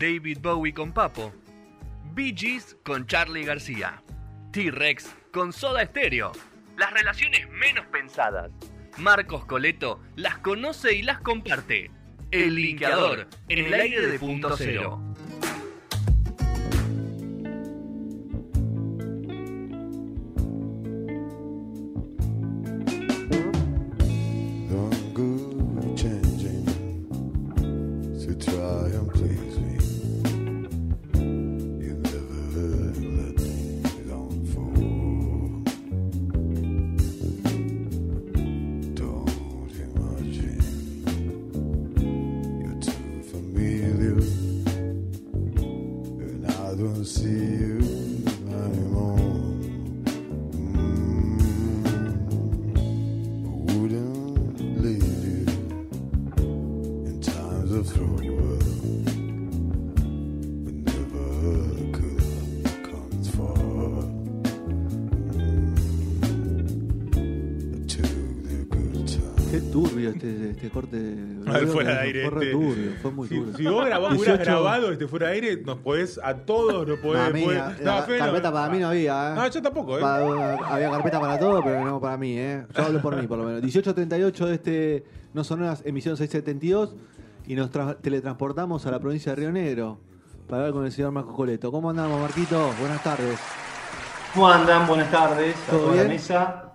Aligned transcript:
David 0.00 0.38
Bowie 0.40 0.72
con 0.72 0.92
Papo, 0.92 1.30
Bee 2.14 2.34
Gees 2.34 2.74
con 2.82 3.06
Charlie 3.06 3.44
García, 3.44 4.02
T-Rex 4.50 5.14
con 5.30 5.52
Soda 5.52 5.84
Stereo, 5.84 6.32
las 6.78 6.90
relaciones 6.94 7.46
menos 7.50 7.84
pensadas. 7.88 8.50
Marcos 8.96 9.44
Coleto 9.44 10.00
las 10.16 10.38
conoce 10.38 10.94
y 10.94 11.02
las 11.02 11.20
comparte. 11.20 11.90
El 12.30 12.54
linkeador 12.54 13.28
en 13.50 13.66
el 13.66 13.74
aire 13.74 14.06
de 14.06 14.18
punto 14.18 14.56
cero. 14.56 15.02
Turbio 70.12 70.30
este, 70.30 70.50
este 70.50 70.70
corte. 70.70 71.16
A 71.46 71.52
ver, 71.52 71.66
fuera 71.68 71.90
de 71.94 71.98
aire. 72.00 72.28
Fue 72.28 72.38
re 72.40 72.46
este. 72.46 72.52
turbio, 72.52 72.92
fue 73.02 73.10
muy 73.10 73.28
si, 73.28 73.34
turbio. 73.38 73.56
si 73.56 73.66
vos 73.66 73.86
grabás, 73.86 74.10
hubieras 74.18 74.38
18 74.38 74.44
grabado 74.44 74.92
este 74.92 75.06
fuera 75.08 75.26
de 75.28 75.32
aire, 75.34 75.62
nos 75.64 75.78
podés, 75.78 76.20
a 76.22 76.34
todos 76.34 76.86
nos 76.86 76.98
podés. 76.98 77.32
Mí, 77.32 77.42
podés- 77.44 77.78
la- 77.80 78.06
carpeta 78.06 78.52
para 78.52 78.68
mí 78.72 78.78
no 78.78 78.88
había. 78.88 79.32
¿eh? 79.32 79.34
No, 79.36 79.46
yo 79.48 79.62
tampoco, 79.62 79.98
¿eh? 79.98 80.02
Había 80.02 80.90
carpeta 80.90 81.20
para 81.20 81.38
todo, 81.38 81.62
pero 81.62 81.84
no 81.84 82.00
para 82.00 82.16
mí, 82.16 82.36
¿eh? 82.38 82.64
Yo 82.76 82.82
hablo 82.84 83.00
por 83.00 83.16
mí, 83.16 83.26
por 83.26 83.38
lo 83.38 83.44
menos. 83.44 83.62
18.38 83.62 84.46
de 84.46 84.54
este 84.54 85.04
No 85.34 85.44
Sonoras, 85.44 85.82
emisión 85.84 86.16
672, 86.16 86.94
y 87.46 87.54
nos 87.54 87.70
tra- 87.72 87.96
teletransportamos 88.00 88.86
a 88.86 88.90
la 88.90 88.98
provincia 89.00 89.32
de 89.32 89.36
Río 89.36 89.52
Negro 89.52 89.98
para 90.48 90.62
hablar 90.62 90.74
con 90.74 90.84
el 90.84 90.92
señor 90.92 91.12
Marco 91.12 91.32
Coleto. 91.34 91.70
¿Cómo 91.72 91.90
andamos, 91.90 92.20
Marquito? 92.20 92.70
Buenas 92.80 93.02
tardes. 93.02 93.38
¿Cómo 94.34 94.48
andan? 94.48 94.86
Buenas 94.86 95.10
tardes 95.10 95.56
a 95.66 95.70
¿Todo 95.70 95.80
toda 95.80 95.96
la 95.96 96.02
bien? 96.02 96.08
mesa. 96.14 96.69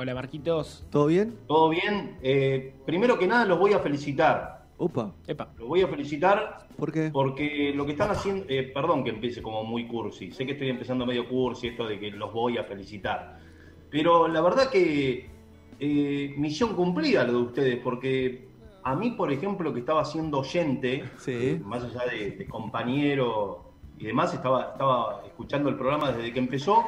Hola 0.00 0.14
Marquitos. 0.14 0.86
¿Todo 0.90 1.06
bien? 1.06 1.34
¿Todo 1.48 1.70
bien? 1.70 2.18
Eh, 2.22 2.72
primero 2.86 3.18
que 3.18 3.26
nada 3.26 3.44
los 3.44 3.58
voy 3.58 3.72
a 3.72 3.80
felicitar. 3.80 4.68
Upa, 4.78 5.12
Epa. 5.26 5.48
Los 5.58 5.66
voy 5.66 5.82
a 5.82 5.88
felicitar 5.88 6.68
¿por 6.76 6.92
qué? 6.92 7.10
porque 7.12 7.72
lo 7.74 7.84
que 7.84 7.90
están 7.92 8.12
haciendo... 8.12 8.44
eh, 8.48 8.70
perdón 8.72 9.02
que 9.02 9.10
empiece 9.10 9.42
como 9.42 9.64
muy 9.64 9.88
cursi. 9.88 10.30
Sé 10.30 10.46
que 10.46 10.52
estoy 10.52 10.68
empezando 10.68 11.04
medio 11.04 11.28
cursi 11.28 11.66
esto 11.66 11.84
de 11.84 11.98
que 11.98 12.12
los 12.12 12.32
voy 12.32 12.58
a 12.58 12.62
felicitar. 12.62 13.40
Pero 13.90 14.28
la 14.28 14.40
verdad 14.40 14.70
que 14.70 15.28
eh, 15.80 16.34
misión 16.36 16.76
cumplida 16.76 17.24
lo 17.24 17.32
de 17.32 17.38
ustedes 17.38 17.80
porque 17.82 18.46
a 18.84 18.94
mí, 18.94 19.10
por 19.10 19.32
ejemplo, 19.32 19.74
que 19.74 19.80
estaba 19.80 20.04
siendo 20.04 20.38
oyente, 20.38 21.02
Sí. 21.18 21.60
más 21.64 21.82
allá 21.82 22.04
de, 22.08 22.30
de 22.36 22.46
compañero 22.46 23.72
y 23.98 24.04
demás, 24.04 24.32
estaba, 24.32 24.70
estaba 24.74 25.22
escuchando 25.26 25.68
el 25.70 25.74
programa 25.74 26.12
desde 26.12 26.32
que 26.32 26.38
empezó 26.38 26.84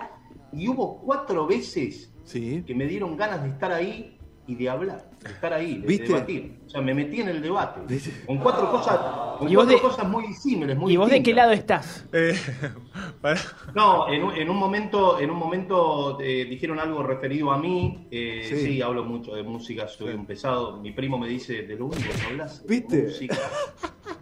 y 0.52 0.68
hubo 0.68 1.00
cuatro 1.00 1.48
veces 1.48 2.09
Sí. 2.24 2.62
que 2.66 2.74
me 2.74 2.86
dieron 2.86 3.16
ganas 3.16 3.42
de 3.42 3.48
estar 3.50 3.72
ahí 3.72 4.16
y 4.46 4.54
de 4.56 4.68
hablar, 4.68 5.08
de 5.22 5.30
estar 5.30 5.52
ahí, 5.52 5.78
de, 5.78 5.86
¿Viste? 5.86 6.04
debatir. 6.08 6.58
O 6.66 6.70
sea, 6.70 6.80
me 6.80 6.92
metí 6.92 7.20
en 7.20 7.28
el 7.28 7.40
debate. 7.40 7.80
¿Viste? 7.86 8.24
Con 8.26 8.38
cuatro 8.38 8.68
cosas, 8.70 8.98
con 9.38 9.48
¿Y 9.48 9.54
vos 9.54 9.64
cuatro 9.64 9.76
de- 9.76 9.80
cosas 9.94 10.08
muy 10.08 10.26
disímiles, 10.26 10.76
muy 10.76 10.92
¿Y 10.92 10.96
vos 10.96 11.08
de 11.08 11.22
qué 11.22 11.32
lado 11.34 11.52
estás? 11.52 12.04
Eh, 12.12 12.34
para- 13.20 13.40
No, 13.76 14.08
en 14.12 14.24
un, 14.24 14.34
en 14.34 14.50
un 14.50 14.56
momento, 14.56 15.20
en 15.20 15.30
un 15.30 15.36
momento 15.36 16.18
eh, 16.20 16.46
dijeron 16.50 16.80
algo 16.80 17.02
referido 17.04 17.52
a 17.52 17.58
mí. 17.58 18.08
eh, 18.10 18.42
Sí. 18.48 18.56
sí. 18.56 18.82
hablo 18.82 19.04
mucho 19.04 19.34
de 19.34 19.42
música, 19.44 19.86
soy 19.86 20.14
un 20.14 20.26
pesado. 20.26 20.80
Mi 20.80 20.90
primo 20.92 21.16
me 21.18 21.28
dice, 21.28 21.62
de 21.62 21.76
lo 21.76 21.86
único 21.86 22.02
que 22.18 22.26
hablas 22.32 22.64
¿Viste? 22.66 23.04
música. 23.04 23.36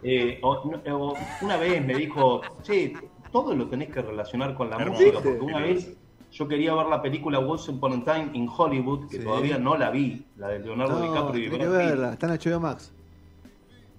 Eh, 0.03 0.39
o- 0.43 0.71
no, 0.85 0.97
o 1.09 1.13
una 1.41 1.57
vez 1.57 1.83
me 1.83 1.95
dijo, 1.95 2.41
che, 2.61 2.93
todo 3.31 3.53
lo 3.55 3.67
tenés 3.67 3.89
que 3.89 4.01
relacionar 4.01 4.55
con 4.55 4.69
la 4.69 4.77
música, 4.79 5.19
porque 5.23 5.39
una 5.39 5.59
vez 5.59 5.97
yo 6.39 6.47
quería 6.47 6.73
ver 6.73 6.85
la 6.85 7.01
película 7.01 7.37
Once 7.39 7.69
Upon 7.69 8.01
a 8.01 8.13
Time 8.13 8.29
in 8.31 8.47
Hollywood, 8.49 9.09
que 9.09 9.17
Sí. 9.17 9.23
todavía 9.25 9.57
no 9.57 9.75
la 9.77 9.89
vi, 9.89 10.25
la 10.37 10.47
de 10.47 10.59
Leonardo 10.59 10.97
No, 10.97 11.01
DiCaprio 11.05 11.43
y 11.43 11.49
Brad 11.49 11.59
Pitt. 11.59 11.69
verla, 11.69 12.13
está 12.13 12.27
en 12.27 12.39
HBO 12.39 12.59
Max. 12.61 12.93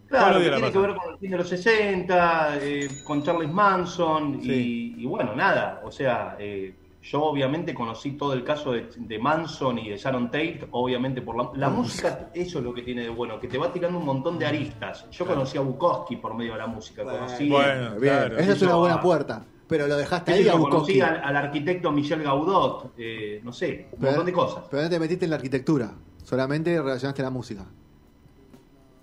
Claro, 0.08 0.38
que 0.40 0.48
tiene 0.50 0.72
que 0.72 0.78
ver 0.78 0.94
con 0.96 1.12
el 1.12 1.18
fin 1.18 1.30
de 1.32 1.36
los 1.36 1.48
60, 1.48 2.56
eh, 2.62 2.88
con 3.06 3.22
Charles 3.22 3.50
Manson 3.52 4.40
Sí. 4.42 4.94
y, 4.98 5.02
y 5.02 5.06
bueno, 5.06 5.36
nada, 5.36 5.82
o 5.84 5.92
sea, 5.92 6.34
eh, 6.38 6.74
yo 7.02 7.22
obviamente 7.24 7.74
conocí 7.74 8.12
todo 8.12 8.32
el 8.32 8.42
caso 8.42 8.72
de, 8.72 8.88
de 8.96 9.18
Manson 9.18 9.78
y 9.78 9.90
de 9.90 9.98
Sharon 9.98 10.26
Tate, 10.30 10.66
obviamente 10.72 11.20
por 11.20 11.36
la, 11.36 11.50
la 11.54 11.68
música, 11.68 12.30
eso 12.34 12.58
es 12.58 12.64
lo 12.64 12.72
que 12.72 12.80
tiene 12.82 13.02
de 13.02 13.10
bueno, 13.10 13.38
que 13.38 13.48
te 13.48 13.58
va 13.58 13.70
tirando 13.70 13.98
un 13.98 14.06
montón 14.06 14.38
de 14.38 14.46
aristas. 14.46 15.08
Yo 15.10 15.26
conocí 15.26 15.58
a 15.58 15.60
Bukowski 15.60 16.16
por 16.16 16.34
medio 16.34 16.54
de 16.54 16.58
la 16.58 16.66
música, 16.66 17.04
conocí, 17.04 17.48
Bueno, 17.50 17.90
Bien, 18.00 18.14
claro. 18.16 18.38
esa 18.38 18.52
es 18.52 18.62
una 18.62 18.74
buena 18.76 19.00
puerta. 19.00 19.44
Pero 19.70 19.86
lo 19.86 19.96
dejaste 19.96 20.32
ahí 20.32 20.44
yo, 20.44 20.58
Bukowski. 20.58 20.98
conocí 20.98 21.00
al, 21.00 21.22
al 21.24 21.36
arquitecto 21.36 21.90
Michel 21.92 22.22
Gaudot, 22.22 22.92
eh, 22.98 23.40
no 23.42 23.52
sé, 23.52 23.88
un 23.92 23.98
Pero- 24.00 24.10
montón 24.12 24.26
de 24.26 24.32
cosas. 24.32 24.64
Pero 24.70 24.82
no 24.82 24.90
te 24.90 24.98
metiste 25.00 25.24
en 25.24 25.30
la 25.30 25.36
arquitectura, 25.36 25.92
solamente 26.24 26.76
relacionaste 26.82 27.22
la 27.22 27.30
música. 27.30 27.64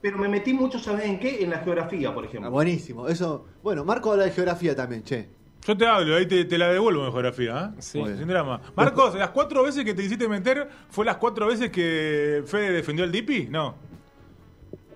Pero 0.02 0.18
me 0.20 0.28
metí 0.28 0.54
mucho, 0.54 0.78
¿sabes 0.78 1.06
en 1.06 1.20
qué? 1.20 1.44
En 1.44 1.50
la 1.50 1.60
geografía, 1.60 2.14
por 2.14 2.24
Ah, 2.24 2.28
ejemplo. 2.28 2.52
buenísimo, 2.52 3.08
eso. 3.08 3.46
Bueno, 3.64 3.84
Marco 3.84 4.12
habla 4.12 4.26
de 4.26 4.32
geografía 4.32 4.76
también, 4.76 5.04
che. 5.04 5.30
Yo 5.66 5.76
te 5.76 5.86
hablo, 5.88 6.16
ahí 6.16 6.28
te, 6.28 6.46
te 6.46 6.58
la 6.58 6.70
devuelvo 6.70 7.06
en 7.06 7.12
geografía, 7.12 7.72
¿eh? 7.74 7.82
Sí. 7.82 8.02
Sin 8.18 8.28
drama. 8.28 8.62
Marcos, 8.76 9.16
las 9.16 9.32
cuatro 9.32 9.64
veces 9.64 9.84
que 9.84 9.94
te 9.94 10.04
quisiste 10.04 10.28
meter, 10.30 10.70
¿fue 10.90 11.04
las 11.04 11.18
cuatro 11.18 11.48
veces 11.48 11.72
que 11.72 12.44
Fede 12.46 12.72
defendió 12.72 13.04
el 13.06 13.12
Dipi? 13.12 13.48
No. 13.50 13.76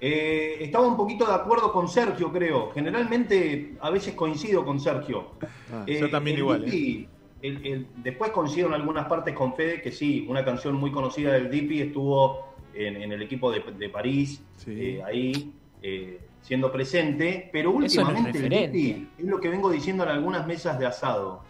Eh, 0.03 0.57
estaba 0.61 0.87
un 0.87 0.97
poquito 0.97 1.27
de 1.27 1.33
acuerdo 1.35 1.71
con 1.71 1.87
Sergio, 1.87 2.31
creo. 2.31 2.71
Generalmente, 2.71 3.75
a 3.79 3.91
veces 3.91 4.15
coincido 4.15 4.65
con 4.65 4.79
Sergio. 4.79 5.27
Ah, 5.71 5.83
Eh, 5.85 5.99
yo 5.99 6.09
también 6.09 6.35
el 6.37 6.39
igual, 6.41 6.65
Dipi, 6.65 7.07
el- 7.43 7.65
el- 7.65 7.87
después 7.97 8.31
coincido 8.31 8.67
en 8.67 8.73
algunas 8.73 9.05
partes 9.05 9.35
con 9.35 9.53
Fede, 9.53 9.79
que 9.79 9.91
sí, 9.91 10.25
una 10.27 10.43
canción 10.43 10.73
muy 10.75 10.91
conocida 10.91 11.33
del 11.33 11.51
Dipi 11.51 11.81
estuvo 11.81 12.55
en, 12.73 12.95
en 12.99 13.11
el 13.11 13.21
equipo 13.21 13.51
de, 13.51 13.61
de 13.77 13.89
París, 13.89 14.41
Sí. 14.57 14.71
eh, 14.75 15.03
ahí, 15.03 15.53
eh, 15.83 16.19
siendo 16.41 16.71
presente. 16.71 17.49
Pero 17.53 17.71
no 17.71 17.85
es 17.85 17.95
últimamente 17.95 18.39
el. 18.39 18.49
Dipi, 18.71 19.07
es 19.19 19.25
lo 19.25 19.39
que 19.39 19.49
vengo 19.49 19.69
diciendo 19.69 20.03
en 20.03 20.09
algunas 20.09 20.47
mesas 20.47 20.79
de 20.79 20.87
asado. 20.87 21.43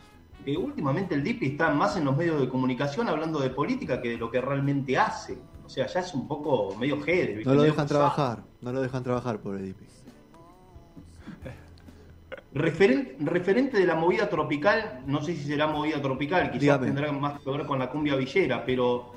Eh, 0.46 0.58
últimamente 0.58 1.16
el 1.16 1.24
Dipi 1.24 1.46
está 1.46 1.70
más 1.70 1.96
en 1.96 2.04
los 2.04 2.18
medios 2.18 2.42
de 2.42 2.50
comunicación 2.50 3.08
hablando 3.08 3.40
de 3.40 3.50
política 3.52 4.02
que 4.02 4.10
de 4.10 4.18
lo 4.18 4.30
que 4.30 4.42
realmente 4.42 4.98
hace. 4.98 5.38
O 5.66 5.70
sea, 5.70 5.88
ya 5.88 6.00
es 6.02 6.14
un 6.14 6.28
poco 6.28 6.76
medio 6.76 7.02
jede. 7.02 7.36
¿viste? 7.36 7.50
No 7.50 7.56
lo 7.56 7.64
dejan 7.64 7.88
trabajar, 7.88 8.44
no 8.62 8.74
lo 8.74 8.82
dejan 8.82 9.04
trabajar, 9.04 9.40
pobre 9.40 9.62
Dipi. 9.64 9.86
Referen- 12.54 13.16
referente 13.20 13.78
de 13.78 13.86
la 13.88 13.96
movida 13.96 14.30
tropical, 14.30 15.04
no 15.08 15.22
sé 15.22 15.36
si 15.36 15.44
será 15.44 15.68
movida 15.68 16.02
tropical, 16.02 16.48
quizás 16.52 16.60
Dígame. 16.62 16.86
tendrá 16.88 17.12
más 17.14 17.40
que 17.40 17.50
ver 17.50 17.66
con 17.66 17.80
la 17.80 17.90
cumbia 17.90 18.16
villera, 18.18 18.66
pero 18.66 19.14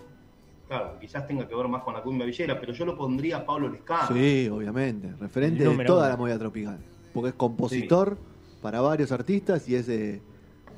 claro, 0.68 0.98
quizás 1.00 1.26
tenga 1.26 1.48
que 1.48 1.54
ver 1.56 1.66
más 1.66 1.82
con 1.82 1.94
la 1.94 2.02
cumbia 2.02 2.26
villera, 2.26 2.60
pero 2.60 2.72
yo 2.72 2.84
lo 2.86 2.96
pondría 2.96 3.38
a 3.38 3.44
Pablo 3.46 3.68
Lescano. 3.68 4.06
Sí, 4.14 4.48
obviamente, 4.48 5.12
referente 5.18 5.64
de 5.68 5.84
toda 5.84 6.02
uno. 6.04 6.08
la 6.10 6.16
movida 6.16 6.38
tropical. 6.38 6.78
Porque 7.12 7.30
es 7.30 7.34
compositor 7.34 8.16
para 8.62 8.80
varios 8.80 9.10
artistas 9.10 9.68
y 9.68 9.74
es 9.74 9.88
eh, 9.88 10.22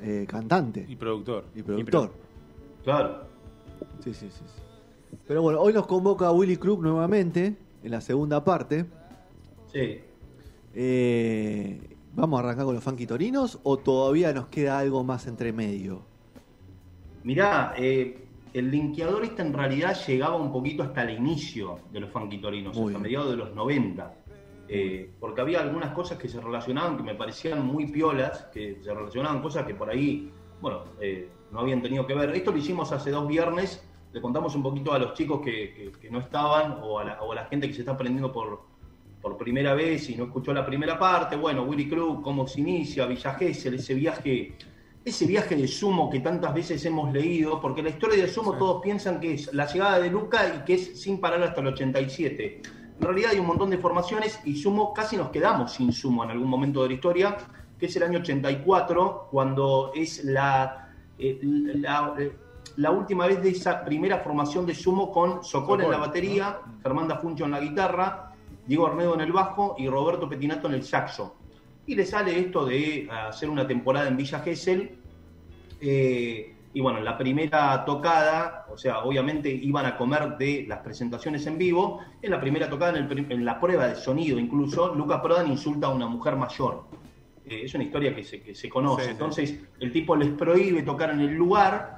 eh, 0.01 0.25
cantante 0.27 0.83
Y 0.87 0.95
productor. 0.95 1.45
y 1.55 1.61
productor. 1.61 2.13
Claro. 2.83 3.21
Sí, 4.03 4.13
sí, 4.15 4.29
sí, 4.31 4.43
sí. 4.47 4.61
Pero 5.27 5.41
bueno, 5.41 5.59
hoy 5.61 5.73
nos 5.73 5.87
convoca 5.87 6.31
Willy 6.31 6.57
Crook 6.57 6.81
nuevamente 6.81 7.55
en 7.83 7.91
la 7.91 8.01
segunda 8.01 8.43
parte. 8.43 8.85
Sí. 9.71 9.99
Eh, 10.73 11.95
¿Vamos 12.13 12.39
a 12.39 12.43
arrancar 12.43 12.65
con 12.65 12.75
los 12.75 12.83
funky 12.83 13.05
torinos 13.05 13.59
o 13.63 13.77
todavía 13.77 14.33
nos 14.33 14.47
queda 14.47 14.79
algo 14.79 15.03
más 15.03 15.27
entre 15.27 15.53
medio? 15.53 16.01
Mirá, 17.23 17.73
eh, 17.77 18.25
el 18.53 18.71
linkeador 18.71 19.23
este 19.23 19.41
en 19.41 19.53
realidad 19.53 19.95
llegaba 20.07 20.35
un 20.37 20.51
poquito 20.51 20.83
hasta 20.83 21.03
el 21.03 21.17
inicio 21.17 21.79
de 21.91 21.99
los 21.99 22.09
funkitorinos, 22.11 22.75
Muy 22.75 22.85
hasta 22.87 22.89
bien. 22.89 23.01
mediados 23.01 23.29
de 23.31 23.37
los 23.37 23.53
90. 23.53 24.13
eh, 24.69 25.09
porque 25.21 25.39
había 25.39 25.61
algunas 25.61 25.93
cosas 25.93 26.17
que 26.17 26.27
se 26.27 26.41
relacionaban 26.41 26.97
que 26.97 27.03
me 27.03 27.15
parecían 27.15 27.65
muy 27.65 27.87
piolas, 27.87 28.47
que 28.53 28.79
se 28.83 28.93
relacionaban 28.93 29.41
cosas 29.41 29.65
que 29.65 29.73
por 29.73 29.89
ahí, 29.89 30.29
bueno, 30.59 30.83
eh, 30.99 31.29
no 31.51 31.61
habían 31.61 31.81
tenido 31.81 32.05
que 32.05 32.13
ver. 32.13 32.31
Esto 32.31 32.51
lo 32.51 32.57
hicimos 32.57 32.91
hace 32.91 33.09
dos 33.11 33.27
viernes, 33.29 33.81
le 34.13 34.21
contamos 34.21 34.55
un 34.55 34.63
poquito 34.63 34.93
a 34.93 34.99
los 34.99 35.13
chicos 35.13 35.41
que, 35.41 35.73
que- 35.73 35.91
que 35.99 36.09
no 36.09 36.19
estaban 36.19 36.79
o 36.81 36.99
a, 36.99 37.03
la, 37.03 37.21
o 37.21 37.31
a 37.31 37.35
la 37.35 37.45
gente 37.45 37.67
que 37.67 37.73
se 37.73 37.81
está 37.81 37.91
aprendiendo 37.93 38.31
por, 38.31 38.61
por 39.21 39.37
primera 39.37 39.73
vez 39.73 40.09
y 40.09 40.15
no 40.15 40.25
escuchó 40.25 40.53
la 40.53 40.65
primera 40.65 40.97
parte, 40.97 41.35
bueno, 41.35 41.63
Willy 41.63 41.89
Cruz, 41.89 42.19
cómo 42.23 42.47
se 42.47 42.61
inicia, 42.61 43.05
Villa 43.05 43.33
Gesell, 43.33 43.73
ese 43.75 43.93
viaje, 43.93 44.55
ese 45.03 45.25
viaje 45.25 45.55
de 45.55 45.67
Sumo 45.67 46.09
que 46.09 46.19
tantas 46.21 46.53
veces 46.53 46.83
hemos 46.85 47.11
leído, 47.13 47.59
porque 47.61 47.81
la 47.83 47.89
historia 47.89 48.21
de 48.23 48.29
Sumo 48.29 48.53
todos 48.53 48.81
piensan 48.81 49.19
que 49.19 49.33
es 49.33 49.53
la 49.53 49.65
llegada 49.65 49.99
de 49.99 50.09
Luca 50.09 50.55
y 50.55 50.65
que 50.65 50.75
es 50.75 51.01
sin 51.01 51.19
parar 51.19 51.41
hasta 51.43 51.61
el 51.61 51.67
87. 51.67 52.61
En 52.99 53.01
realidad 53.05 53.31
hay 53.33 53.39
un 53.39 53.45
montón 53.45 53.69
de 53.69 53.77
formaciones 53.77 54.39
y 54.45 54.55
Sumo 54.55 54.93
casi 54.93 55.17
nos 55.17 55.29
quedamos 55.29 55.73
sin 55.73 55.91
Sumo 55.91 56.23
en 56.23 56.31
algún 56.31 56.49
momento 56.49 56.81
de 56.83 56.89
la 56.89 56.95
historia, 56.95 57.37
que 57.77 57.85
es 57.85 57.95
el 57.95 58.03
año 58.03 58.19
84, 58.19 59.27
cuando 59.29 59.91
es 59.93 60.23
la, 60.23 60.89
eh, 61.19 61.39
la, 61.43 62.15
eh, 62.17 62.31
la 62.77 62.91
última 62.91 63.27
vez 63.27 63.41
de 63.41 63.49
esa 63.49 63.83
primera 63.83 64.19
formación 64.19 64.65
de 64.65 64.73
Sumo 64.73 65.11
con 65.11 65.43
Socol 65.43 65.81
en 65.81 65.91
la 65.91 65.97
batería, 65.97 66.59
Germán 66.81 67.09
Funcho 67.19 67.45
en 67.45 67.51
la 67.51 67.59
guitarra, 67.59 68.33
Diego 68.65 68.87
Arnedo 68.87 69.13
en 69.15 69.21
el 69.21 69.31
bajo 69.31 69.75
y 69.77 69.87
Roberto 69.87 70.27
Petinato 70.29 70.67
en 70.67 70.73
el 70.75 70.83
saxo. 70.83 71.35
Y 71.85 71.95
le 71.95 72.05
sale 72.05 72.37
esto 72.39 72.65
de 72.65 73.07
hacer 73.11 73.49
una 73.49 73.65
temporada 73.67 74.07
en 74.07 74.17
Villa 74.17 74.39
Gesell. 74.39 74.91
eh, 75.81 76.53
y 76.73 76.81
bueno, 76.81 76.99
en 76.99 77.05
la 77.05 77.17
primera 77.17 77.83
tocada, 77.85 78.67
o 78.71 78.77
sea, 78.77 78.99
obviamente 78.99 79.49
iban 79.49 79.85
a 79.87 79.97
comer 79.97 80.37
de 80.37 80.65
las 80.67 80.79
presentaciones 80.79 81.47
en 81.47 81.57
vivo. 81.57 82.01
En 82.21 82.29
la 82.29 82.39
primera 82.39 82.69
tocada, 82.69 82.91
en, 82.91 82.97
el 83.03 83.07
prim- 83.07 83.31
en 83.31 83.43
la 83.45 83.59
prueba 83.59 83.87
de 83.87 83.95
sonido 83.95 84.37
incluso, 84.37 84.93
Luca 84.93 85.19
Prodan 85.21 85.49
insulta 85.49 85.87
a 85.87 85.89
una 85.89 86.07
mujer 86.07 86.35
mayor. 86.35 86.83
Eh, 87.45 87.61
es 87.63 87.73
una 87.73 87.85
historia 87.85 88.13
que 88.13 88.23
se, 88.23 88.41
que 88.43 88.53
se 88.53 88.69
conoce. 88.69 89.03
Sí, 89.03 89.07
sí. 89.07 89.11
Entonces, 89.13 89.59
el 89.79 89.91
tipo 89.91 90.15
les 90.15 90.29
prohíbe 90.29 90.83
tocar 90.83 91.09
en 91.11 91.21
el 91.21 91.33
lugar 91.33 91.96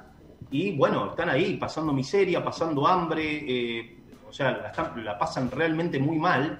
y 0.50 0.76
bueno, 0.76 1.10
están 1.10 1.28
ahí 1.28 1.56
pasando 1.56 1.92
miseria, 1.92 2.42
pasando 2.42 2.86
hambre, 2.86 3.44
eh, 3.46 3.96
o 4.28 4.32
sea, 4.32 4.72
la, 4.96 5.18
pasan 5.18 5.50
realmente 5.50 5.98
muy 5.98 6.18
mal. 6.18 6.58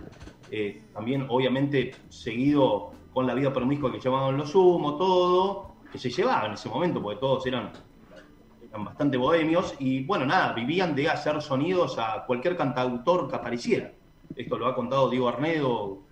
Eh, 0.51 0.83
también, 0.93 1.27
obviamente, 1.29 1.95
seguido 2.09 2.93
con 3.13 3.27
la 3.27 3.35
vida 3.35 3.53
promiscua 3.53 3.91
que 3.91 3.99
llevaban 3.99 4.37
los 4.37 4.55
humos, 4.55 4.99
todo, 4.99 5.75
que 5.91 5.99
se 5.99 6.11
llevaba 6.11 6.47
en 6.47 6.53
ese 6.53 6.69
momento, 6.69 7.03
porque 7.03 7.21
todos 7.21 7.47
eran, 7.47 7.73
eran 8.69 8.85
bastante 8.85 9.17
bohemios, 9.17 9.75
y 9.79 10.05
bueno, 10.05 10.27
nada, 10.27 10.53
vivían 10.53 10.95
de 10.95 11.09
hacer 11.09 11.41
sonidos 11.43 11.99
a 11.99 12.25
cualquier 12.27 12.57
cantautor 12.57 13.29
que 13.29 13.37
apareciera. 13.37 13.93
Esto 14.37 14.59
lo 14.59 14.67
ha 14.67 14.75
contado 14.75 15.11
Diego 15.11 15.29
Arnedo, 15.29 16.03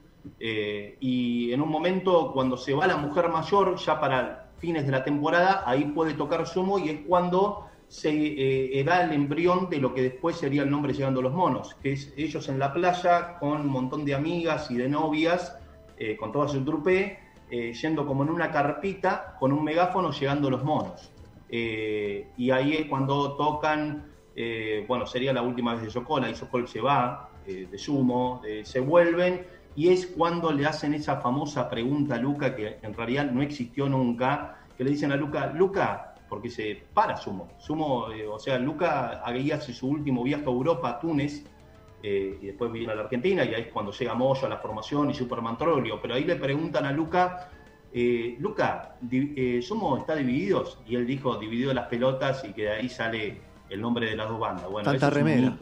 eh, 0.41 0.97
y 1.01 1.53
en 1.53 1.61
un 1.61 1.69
momento, 1.69 2.33
cuando 2.33 2.57
se 2.57 2.75
va 2.75 2.87
la 2.87 2.97
mujer 2.97 3.29
mayor, 3.29 3.77
ya 3.77 4.01
para 4.01 4.48
fines 4.59 4.87
de 4.87 4.93
la 4.93 5.05
temporada, 5.05 5.63
ahí 5.67 5.85
puede 5.87 6.15
tocar 6.15 6.47
sumo 6.47 6.79
y 6.79 6.89
es 6.91 7.01
cuando 7.07 7.67
se 7.89 8.11
eh, 8.11 8.85
da 8.85 9.05
el 9.05 9.13
embrión 9.13 9.71
de 9.71 9.79
lo 9.79 9.95
que 9.95 10.03
después 10.03 10.37
sería 10.37 10.63
el 10.63 10.71
nombre 10.71 10.93
Llegando 10.93 11.23
los 11.23 11.33
Monos, 11.33 11.75
que 11.83 11.93
es 11.93 12.13
ellos 12.17 12.49
en 12.49 12.59
la 12.59 12.73
playa 12.73 13.39
con 13.39 13.63
un 13.63 13.69
montón 13.69 14.05
de 14.05 14.15
amigas 14.15 14.71
y 14.71 14.77
de 14.77 14.89
novias, 14.89 15.57
eh, 15.97 16.17
con 16.17 16.31
toda 16.31 16.49
su 16.49 16.63
trupe, 16.65 17.19
eh, 17.51 17.73
yendo 17.73 18.07
como 18.07 18.23
en 18.25 18.31
una 18.31 18.51
carpita 18.51 19.37
con 19.41 19.53
un 19.53 19.65
megáfono 19.65 20.11
llegando 20.13 20.51
los 20.51 20.63
monos. 20.63 21.11
Eh, 21.49 22.29
y 22.37 22.51
ahí 22.51 22.75
es 22.75 22.87
cuando 22.87 23.37
tocan, 23.37 24.05
eh, 24.37 24.85
bueno, 24.87 25.07
sería 25.07 25.33
la 25.33 25.43
última 25.43 25.75
vez 25.75 25.85
de 25.85 25.91
Socola, 25.91 26.29
y 26.29 26.35
Socol 26.35 26.69
se 26.69 26.81
va 26.81 27.31
eh, 27.47 27.67
de 27.71 27.79
sumo, 27.79 28.43
eh, 28.47 28.63
se 28.65 28.81
vuelven, 28.81 29.47
y 29.79 29.91
es 29.91 30.09
cuando 30.09 30.51
le 30.51 30.67
hacen 30.67 30.93
esa 30.93 31.21
famosa 31.21 31.71
pregunta 31.71 32.17
a 32.17 32.19
Luca, 32.19 32.57
que 32.57 32.81
en 32.83 32.93
realidad 32.95 33.31
no 33.31 33.43
existió 33.43 33.89
nunca, 33.89 34.59
que 34.77 34.83
le 34.83 34.91
dicen 34.91 35.13
a 35.13 35.17
Luca, 35.17 35.53
Luca, 35.55 36.17
porque 36.29 36.51
se 36.51 36.83
para 36.93 37.17
Sumo, 37.17 37.53
Sumo, 37.59 38.11
eh, 38.11 38.27
o 38.27 38.41
sea, 38.41 38.59
Luca 38.59 39.23
ahí 39.25 39.53
hace 39.53 39.73
su 39.73 39.87
último 39.87 40.25
viaje 40.25 40.43
a 40.43 40.49
Europa, 40.49 40.91
a 40.91 40.99
Túnez, 40.99 41.45
eh, 42.03 42.41
y 42.43 42.47
después 42.47 42.73
viene 42.73 42.91
a 42.91 42.97
la 42.97 43.03
Argentina, 43.03 43.45
y 43.45 43.55
ahí 43.55 43.63
es 43.63 43.73
cuando 43.73 43.93
llega 43.93 44.15
Moyo 44.15 44.47
a 44.47 44.49
la 44.49 44.57
formación 44.57 45.11
y 45.11 45.15
Superman 45.15 45.57
Trollio, 45.57 46.01
pero 46.03 46.15
ahí 46.15 46.25
le 46.25 46.35
preguntan 46.35 46.85
a 46.85 46.91
Luca, 46.91 47.49
eh, 47.93 48.37
Luca, 48.41 48.97
eh, 49.13 49.61
¿Sumo 49.63 49.97
está 49.97 50.17
divididos? 50.17 50.81
Y 50.89 50.97
él 50.97 51.07
dijo, 51.07 51.37
dividido 51.37 51.73
las 51.73 51.87
pelotas, 51.87 52.45
y 52.45 52.53
que 52.53 52.63
de 52.63 52.71
ahí 52.71 52.89
sale 52.89 53.41
el 53.71 53.81
nombre 53.81 54.11
de 54.11 54.17
las 54.17 54.29
dos 54.29 54.41
bandas. 54.41 54.69
Bueno, 54.69 54.91
Tanta 54.91 55.07
eso 55.07 55.07
es 55.07 55.23
un 55.23 55.29
remera. 55.29 55.57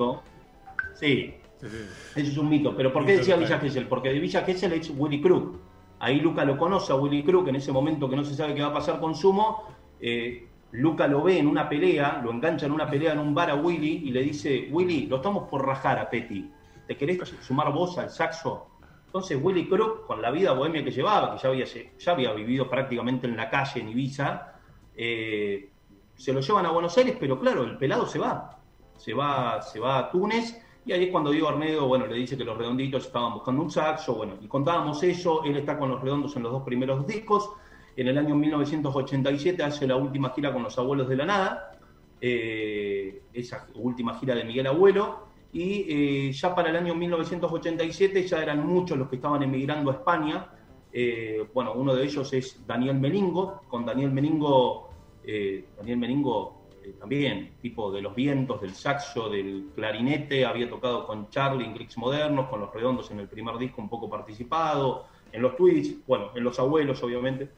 Sí, 0.94 1.34
Sí, 1.60 1.66
sí. 1.68 2.20
eso 2.20 2.30
es 2.32 2.38
un 2.38 2.48
mito. 2.48 2.76
Pero 2.76 2.92
¿por 2.92 3.04
qué 3.04 3.18
decía. 3.18 3.36
Villa 3.36 3.58
Gesell? 3.58 3.86
Porque 3.86 4.10
de 4.10 4.20
Villa 4.20 4.42
Gesell 4.42 4.72
es 4.72 4.90
Willy 4.96 5.20
Crook. 5.20 5.58
Ahí 5.98 6.20
Luca 6.20 6.44
lo 6.44 6.58
conoce 6.58 6.92
a 6.92 6.96
Willy 6.96 7.22
Crook 7.22 7.48
en 7.48 7.56
ese 7.56 7.72
momento 7.72 8.08
que 8.08 8.16
no 8.16 8.24
se 8.24 8.34
sabe 8.34 8.54
qué 8.54 8.62
va 8.62 8.68
a 8.68 8.74
pasar 8.74 9.00
con 9.00 9.14
Sumo. 9.14 9.64
Eh, 10.00 10.46
Luca 10.72 11.06
lo 11.06 11.22
ve 11.22 11.38
en 11.38 11.46
una 11.46 11.68
pelea, 11.68 12.20
lo 12.22 12.30
engancha 12.30 12.66
en 12.66 12.72
una 12.72 12.88
pelea 12.88 13.12
en 13.12 13.18
un 13.18 13.34
bar 13.34 13.50
a 13.50 13.54
Willy 13.54 14.02
y 14.04 14.10
le 14.10 14.22
dice, 14.22 14.68
Willy, 14.70 15.06
lo 15.06 15.16
estamos 15.16 15.48
por 15.48 15.64
rajar 15.64 15.98
a 15.98 16.10
Petty. 16.10 16.50
¿Te 16.86 16.96
querés 16.96 17.34
sumar 17.40 17.72
vos 17.72 17.96
al 17.98 18.10
saxo? 18.10 18.68
Entonces 19.06 19.38
Willy 19.40 19.68
Crook, 19.68 20.06
con 20.06 20.20
la 20.20 20.30
vida 20.30 20.52
bohemia 20.52 20.84
que 20.84 20.90
llevaba, 20.90 21.34
que 21.34 21.42
ya 21.42 21.48
había, 21.48 21.64
ya 21.64 22.12
había 22.12 22.32
vivido 22.32 22.68
prácticamente 22.68 23.26
en 23.26 23.36
la 23.36 23.48
calle 23.48 23.80
en 23.80 23.88
Ibiza, 23.88 24.52
eh, 24.94 25.70
se 26.14 26.32
lo 26.32 26.40
llevan 26.40 26.66
a 26.66 26.70
Buenos 26.70 26.96
Aires, 26.98 27.16
pero 27.18 27.40
claro, 27.40 27.64
el 27.64 27.78
pelado 27.78 28.06
se 28.06 28.18
va. 28.18 28.58
Se 28.96 29.14
va, 29.14 29.62
se 29.62 29.80
va 29.80 29.98
a 29.98 30.10
Túnez 30.10 30.62
y 30.86 30.92
ahí 30.92 31.04
es 31.04 31.10
cuando 31.10 31.30
Diego 31.30 31.48
Arnedo, 31.48 31.88
bueno, 31.88 32.06
le 32.06 32.14
dice 32.14 32.36
que 32.36 32.44
los 32.44 32.56
redonditos 32.56 33.06
estaban 33.06 33.34
buscando 33.34 33.60
un 33.60 33.70
saxo, 33.70 34.14
bueno, 34.14 34.34
y 34.40 34.46
contábamos 34.46 35.02
eso, 35.02 35.42
él 35.44 35.56
está 35.56 35.76
con 35.78 35.90
los 35.90 36.00
redondos 36.00 36.36
en 36.36 36.44
los 36.44 36.52
dos 36.52 36.62
primeros 36.62 37.04
discos, 37.06 37.50
en 37.96 38.08
el 38.08 38.16
año 38.16 38.36
1987 38.36 39.62
hace 39.64 39.86
la 39.86 39.96
última 39.96 40.30
gira 40.30 40.52
con 40.52 40.62
los 40.62 40.78
abuelos 40.78 41.08
de 41.08 41.16
la 41.16 41.26
nada, 41.26 41.78
eh, 42.20 43.22
esa 43.32 43.66
última 43.74 44.16
gira 44.18 44.34
de 44.36 44.44
Miguel 44.44 44.68
Abuelo, 44.68 45.26
y 45.52 45.86
eh, 45.88 46.32
ya 46.32 46.54
para 46.54 46.70
el 46.70 46.76
año 46.76 46.94
1987 46.94 48.26
ya 48.26 48.42
eran 48.42 48.64
muchos 48.64 48.96
los 48.96 49.08
que 49.08 49.16
estaban 49.16 49.42
emigrando 49.42 49.90
a 49.90 49.94
España, 49.94 50.50
eh, 50.92 51.46
bueno, 51.52 51.74
uno 51.74 51.94
de 51.94 52.04
ellos 52.04 52.32
es 52.32 52.64
Daniel 52.66 52.98
Meningo, 52.98 53.62
con 53.68 53.84
Daniel 53.84 54.12
Meningo, 54.12 54.88
eh, 55.24 55.66
Daniel 55.76 55.98
Meningo 55.98 56.55
eh, 56.86 56.94
también, 57.00 57.56
tipo 57.60 57.90
de 57.90 58.00
los 58.00 58.14
vientos, 58.14 58.60
del 58.60 58.72
saxo, 58.72 59.28
del 59.28 59.70
clarinete, 59.74 60.46
había 60.46 60.68
tocado 60.70 61.04
con 61.04 61.28
Charlie 61.30 61.64
en 61.64 61.74
Clicks 61.74 61.98
Modernos, 61.98 62.48
con 62.48 62.60
los 62.60 62.72
redondos 62.72 63.10
en 63.10 63.18
el 63.18 63.28
primer 63.28 63.58
disco 63.58 63.82
un 63.82 63.88
poco 63.88 64.08
participado, 64.08 65.06
en 65.32 65.42
los 65.42 65.56
tweets, 65.56 66.06
bueno, 66.06 66.30
en 66.36 66.44
los 66.44 66.58
abuelos 66.60 67.02
obviamente, 67.02 67.50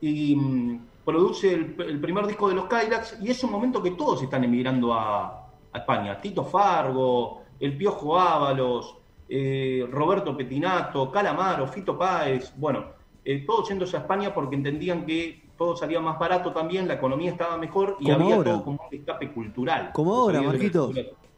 y 0.00 0.34
mm, 0.34 0.80
produce 1.04 1.52
el, 1.54 2.00
primer 2.00 2.26
disco 2.26 2.48
de 2.48 2.56
los 2.56 2.66
Kylax 2.66 3.18
y 3.22 3.30
es 3.30 3.44
un 3.44 3.52
momento 3.52 3.80
que 3.80 3.92
todos 3.92 4.20
están 4.22 4.42
emigrando 4.42 4.92
a, 4.92 5.48
a 5.72 5.78
España, 5.78 6.20
Tito 6.20 6.44
Fargo, 6.44 7.42
el 7.60 7.76
Piojo 7.76 8.18
Ábalos, 8.18 8.96
eh, 9.28 9.86
Roberto 9.88 10.36
Petinato, 10.36 11.12
Calamaro, 11.12 11.68
Fito 11.68 11.96
Páez, 11.96 12.52
bueno, 12.56 12.86
eh, 13.24 13.44
todos 13.46 13.68
yéndose 13.68 13.96
a 13.96 14.00
España 14.00 14.34
porque 14.34 14.56
entendían 14.56 15.06
que 15.06 15.41
todo 15.56 15.76
salía 15.76 16.00
más 16.00 16.18
barato 16.18 16.52
también, 16.52 16.88
la 16.88 16.94
economía 16.94 17.30
estaba 17.30 17.56
mejor 17.56 17.96
y 18.00 18.10
había 18.10 18.34
ahora. 18.36 18.52
todo 18.52 18.64
como 18.64 18.80
un 18.90 18.94
escape 18.98 19.32
cultural. 19.32 19.90
Como 19.92 20.14
ahora, 20.14 20.42
Marquitos. 20.42 20.94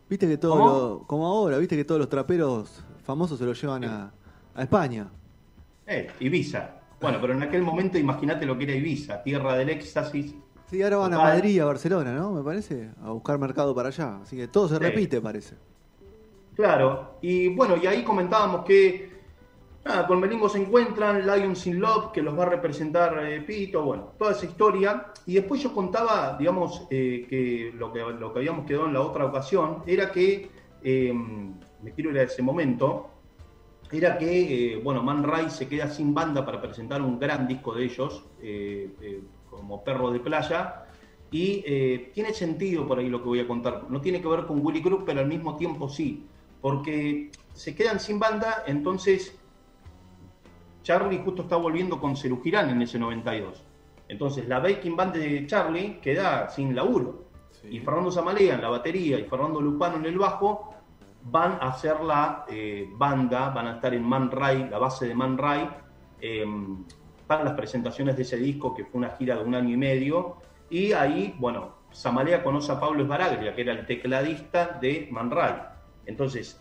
Viste 0.08 0.28
que 0.28 0.36
todo 0.38 0.56
lo- 0.56 1.06
como 1.06 1.26
ahora, 1.26 1.58
viste 1.58 1.76
que 1.76 1.84
todos 1.84 1.98
los 1.98 2.08
traperos 2.08 2.84
famosos 3.04 3.38
se 3.38 3.44
los 3.44 3.60
llevan 3.60 3.84
a, 3.84 4.12
a 4.54 4.62
España. 4.62 5.08
Eh, 5.86 6.08
Ibiza. 6.20 6.70
Bueno, 7.00 7.18
pero 7.20 7.34
en 7.34 7.42
aquel 7.42 7.62
momento 7.62 7.98
imagínate 7.98 8.46
lo 8.46 8.56
que 8.56 8.64
era 8.64 8.74
Ibiza, 8.74 9.22
tierra 9.22 9.56
del 9.56 9.68
éxtasis. 9.70 10.34
Sí, 10.70 10.82
ahora 10.82 10.96
van 10.98 11.14
a. 11.14 11.18
Madrid, 11.18 11.60
a 11.60 11.66
Barcelona, 11.66 12.12
¿no? 12.14 12.32
Me 12.32 12.42
parece, 12.42 12.90
a 13.02 13.10
buscar 13.10 13.38
mercado 13.38 13.74
para 13.74 13.88
allá. 13.88 14.18
Así 14.22 14.36
que 14.36 14.48
todo 14.48 14.68
se 14.68 14.76
Sí. 14.76 14.80
repite, 14.82 15.20
parece. 15.20 15.56
Claro, 16.54 17.16
y 17.20 17.48
bueno, 17.48 17.74
y 17.82 17.86
ahí 17.86 18.04
comentábamos 18.04 18.64
que 18.64 19.13
nada, 19.84 20.06
con 20.06 20.20
Melingo 20.20 20.48
se 20.48 20.60
encuentran, 20.60 21.26
Lions 21.26 21.66
in 21.66 21.80
Love, 21.80 22.12
que 22.12 22.22
los 22.22 22.38
va 22.38 22.44
a 22.44 22.50
representar 22.50 23.18
eh, 23.24 23.40
Pito, 23.40 23.82
bueno, 23.82 24.12
toda 24.18 24.32
esa 24.32 24.46
historia. 24.46 25.06
Y 25.26 25.34
después 25.34 25.62
yo 25.62 25.74
contaba, 25.74 26.36
digamos, 26.38 26.86
eh, 26.90 27.26
que, 27.28 27.72
lo 27.76 27.92
que 27.92 28.00
lo 28.00 28.32
que 28.32 28.38
habíamos 28.40 28.66
quedado 28.66 28.86
en 28.86 28.94
la 28.94 29.00
otra 29.00 29.26
ocasión 29.26 29.82
era 29.86 30.10
que, 30.10 30.50
eh, 30.82 31.12
me 31.12 31.92
quiero 31.92 32.10
ir 32.10 32.18
a 32.18 32.22
ese 32.22 32.42
momento, 32.42 33.10
era 33.92 34.18
que, 34.18 34.74
eh, 34.74 34.80
bueno, 34.82 35.02
Man 35.02 35.22
Ray 35.22 35.50
se 35.50 35.68
queda 35.68 35.88
sin 35.88 36.14
banda 36.14 36.44
para 36.44 36.60
presentar 36.60 37.02
un 37.02 37.18
gran 37.18 37.46
disco 37.46 37.74
de 37.74 37.84
ellos, 37.84 38.24
eh, 38.42 38.90
eh, 39.00 39.22
como 39.50 39.84
Perro 39.84 40.10
de 40.10 40.20
Playa, 40.20 40.86
y 41.30 41.62
tiene 42.12 42.32
sentido 42.32 42.86
por 42.86 43.00
ahí 43.00 43.08
lo 43.08 43.20
que 43.20 43.26
voy 43.26 43.40
a 43.40 43.48
contar. 43.48 43.86
No 43.88 44.00
tiene 44.00 44.22
que 44.22 44.28
ver 44.28 44.46
con 44.46 44.64
Willy 44.64 44.80
Crook, 44.80 45.02
pero 45.04 45.18
al 45.18 45.26
mismo 45.26 45.56
tiempo 45.56 45.88
sí, 45.88 46.26
porque 46.60 47.32
se 47.52 47.74
quedan 47.74 47.98
sin 47.98 48.20
banda, 48.20 48.62
entonces 48.68 49.36
Charlie 50.84 51.22
justo 51.24 51.42
está 51.42 51.56
volviendo 51.56 51.98
con 51.98 52.14
Cerú 52.14 52.42
Girán 52.42 52.68
en 52.68 52.82
ese 52.82 52.98
92. 52.98 53.64
Entonces 54.06 54.46
la 54.46 54.60
Baking 54.60 54.94
Band 54.94 55.14
de 55.14 55.46
Charlie 55.46 55.98
queda 56.00 56.48
sin 56.50 56.76
laburo. 56.76 57.24
Y 57.68 57.80
Fernando 57.80 58.12
Zamalea 58.12 58.56
en 58.56 58.60
la 58.60 58.68
batería 58.68 59.18
y 59.18 59.24
Fernando 59.24 59.62
Lupano 59.62 59.96
en 59.96 60.04
el 60.04 60.18
bajo 60.18 60.74
van 61.22 61.52
a 61.52 61.68
hacer 61.68 62.00
la 62.00 62.44
eh, 62.50 62.86
banda, 62.96 63.48
van 63.48 63.66
a 63.66 63.72
estar 63.76 63.94
en 63.94 64.02
Man 64.02 64.30
Ray, 64.30 64.68
la 64.68 64.78
base 64.78 65.08
de 65.08 65.14
Man 65.14 65.38
Ray, 65.38 65.66
eh, 66.20 66.44
para 67.26 67.44
las 67.44 67.54
presentaciones 67.54 68.14
de 68.14 68.22
ese 68.22 68.36
disco, 68.36 68.74
que 68.74 68.84
fue 68.84 68.98
una 68.98 69.10
gira 69.16 69.36
de 69.36 69.44
un 69.44 69.54
año 69.54 69.70
y 69.70 69.78
medio. 69.78 70.36
Y 70.68 70.92
ahí, 70.92 71.34
bueno, 71.38 71.76
Zamalea 71.94 72.44
conoce 72.44 72.72
a 72.72 72.78
Pablo 72.78 73.02
Esbaraglia, 73.02 73.54
que 73.54 73.62
era 73.62 73.72
el 73.72 73.86
tecladista 73.86 74.78
de 74.78 75.08
Man 75.10 75.30
Ray. 75.30 75.54
Entonces, 76.04 76.60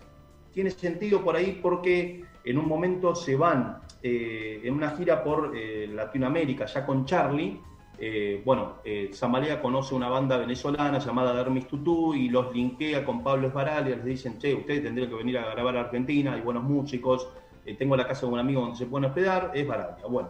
tiene 0.53 0.69
sentido 0.69 1.21
por 1.21 1.35
ahí 1.35 1.59
porque 1.61 2.23
en 2.43 2.57
un 2.57 2.67
momento 2.67 3.15
se 3.15 3.35
van 3.35 3.79
eh, 4.01 4.61
en 4.63 4.73
una 4.73 4.91
gira 4.91 5.23
por 5.23 5.53
eh, 5.55 5.87
Latinoamérica, 5.87 6.65
ya 6.65 6.85
con 6.85 7.05
Charlie. 7.05 7.59
Eh, 7.97 8.41
bueno, 8.43 8.77
Zamalea 9.13 9.61
conoce 9.61 9.95
una 9.95 10.09
banda 10.09 10.37
venezolana 10.37 10.99
llamada 10.99 11.33
Dermis 11.33 11.67
Tutú 11.67 12.13
y 12.13 12.27
los 12.27 12.53
linkea 12.53 13.05
con 13.05 13.23
Pablo 13.23 13.47
Esbaraglia, 13.47 13.95
les 13.95 14.03
dicen, 14.03 14.37
che, 14.39 14.53
ustedes 14.53 14.83
tendrían 14.83 15.09
que 15.09 15.15
venir 15.15 15.37
a 15.37 15.51
grabar 15.51 15.77
a 15.77 15.81
Argentina, 15.81 16.33
hay 16.33 16.41
buenos 16.41 16.63
músicos, 16.63 17.29
tengo 17.77 17.95
la 17.95 18.05
casa 18.05 18.25
de 18.25 18.33
un 18.33 18.39
amigo 18.39 18.61
donde 18.61 18.77
se 18.77 18.87
pueden 18.87 19.05
hospedar, 19.05 19.51
es 19.53 19.65
Baraglia. 19.65 20.05
Bueno, 20.07 20.29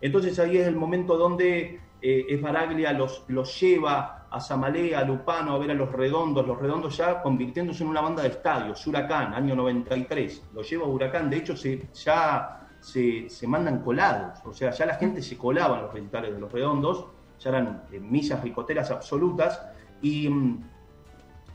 entonces 0.00 0.38
ahí 0.38 0.58
es 0.58 0.68
el 0.68 0.76
momento 0.76 1.16
donde 1.16 1.80
Esbaraglia 2.00 2.92
los, 2.92 3.24
los 3.26 3.58
lleva 3.58 4.17
a 4.30 4.40
Zamalea, 4.40 5.00
a 5.00 5.04
Lupano, 5.04 5.54
a 5.54 5.58
ver 5.58 5.70
a 5.70 5.74
los 5.74 5.90
Redondos, 5.90 6.46
los 6.46 6.58
Redondos 6.58 6.96
ya 6.96 7.22
convirtiéndose 7.22 7.82
en 7.82 7.90
una 7.90 8.00
banda 8.00 8.22
de 8.22 8.28
estadios, 8.28 8.86
Huracán, 8.86 9.34
año 9.34 9.54
93, 9.54 10.50
lo 10.54 10.62
lleva 10.62 10.84
a 10.84 10.88
Huracán, 10.88 11.30
de 11.30 11.36
hecho 11.36 11.56
se, 11.56 11.88
ya 11.94 12.68
se, 12.80 13.28
se 13.28 13.46
mandan 13.46 13.80
colados, 13.82 14.38
o 14.44 14.52
sea, 14.52 14.70
ya 14.70 14.86
la 14.86 14.94
gente 14.94 15.22
se 15.22 15.36
colaba 15.36 15.76
en 15.76 15.82
los 15.82 15.94
recitales 15.94 16.34
de 16.34 16.40
los 16.40 16.52
Redondos, 16.52 17.06
ya 17.40 17.50
eran 17.50 17.84
eh, 17.92 18.00
millas 18.00 18.42
ricoteras 18.42 18.90
absolutas, 18.90 19.62
y, 20.02 20.28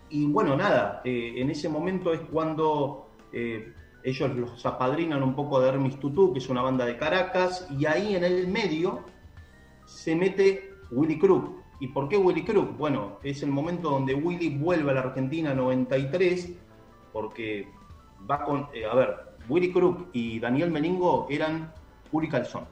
y 0.09 0.25
bueno, 0.27 0.55
nada, 0.55 1.01
eh, 1.03 1.33
en 1.37 1.49
ese 1.49 1.69
momento 1.69 2.13
es 2.13 2.21
cuando 2.21 3.09
eh, 3.31 3.73
ellos 4.03 4.35
los 4.35 4.65
apadrinan 4.65 5.23
un 5.23 5.35
poco 5.35 5.61
de 5.61 5.69
Hermes 5.69 5.99
Tutú, 5.99 6.33
que 6.33 6.39
es 6.39 6.49
una 6.49 6.61
banda 6.61 6.85
de 6.85 6.97
Caracas, 6.97 7.67
y 7.71 7.85
ahí 7.85 8.15
en 8.15 8.23
el 8.23 8.47
medio 8.47 9.03
se 9.85 10.15
mete 10.15 10.73
Willy 10.91 11.17
Crook. 11.17 11.62
¿Y 11.79 11.87
por 11.87 12.07
qué 12.07 12.17
Willy 12.17 12.43
Crook? 12.43 12.77
Bueno, 12.77 13.19
es 13.23 13.43
el 13.43 13.51
momento 13.51 13.89
donde 13.89 14.13
Willy 14.13 14.57
vuelve 14.57 14.91
a 14.91 14.93
la 14.93 15.01
Argentina 15.01 15.53
93, 15.53 16.53
porque 17.11 17.67
va 18.29 18.43
con. 18.43 18.67
eh, 18.73 18.85
a 18.85 18.93
ver, 18.95 19.15
Willy 19.49 19.71
Crook 19.71 20.07
y 20.13 20.39
Daniel 20.39 20.71
Melingo 20.71 21.27
eran 21.29 21.73
Uri 22.11 22.29
Calzón. 22.29 22.65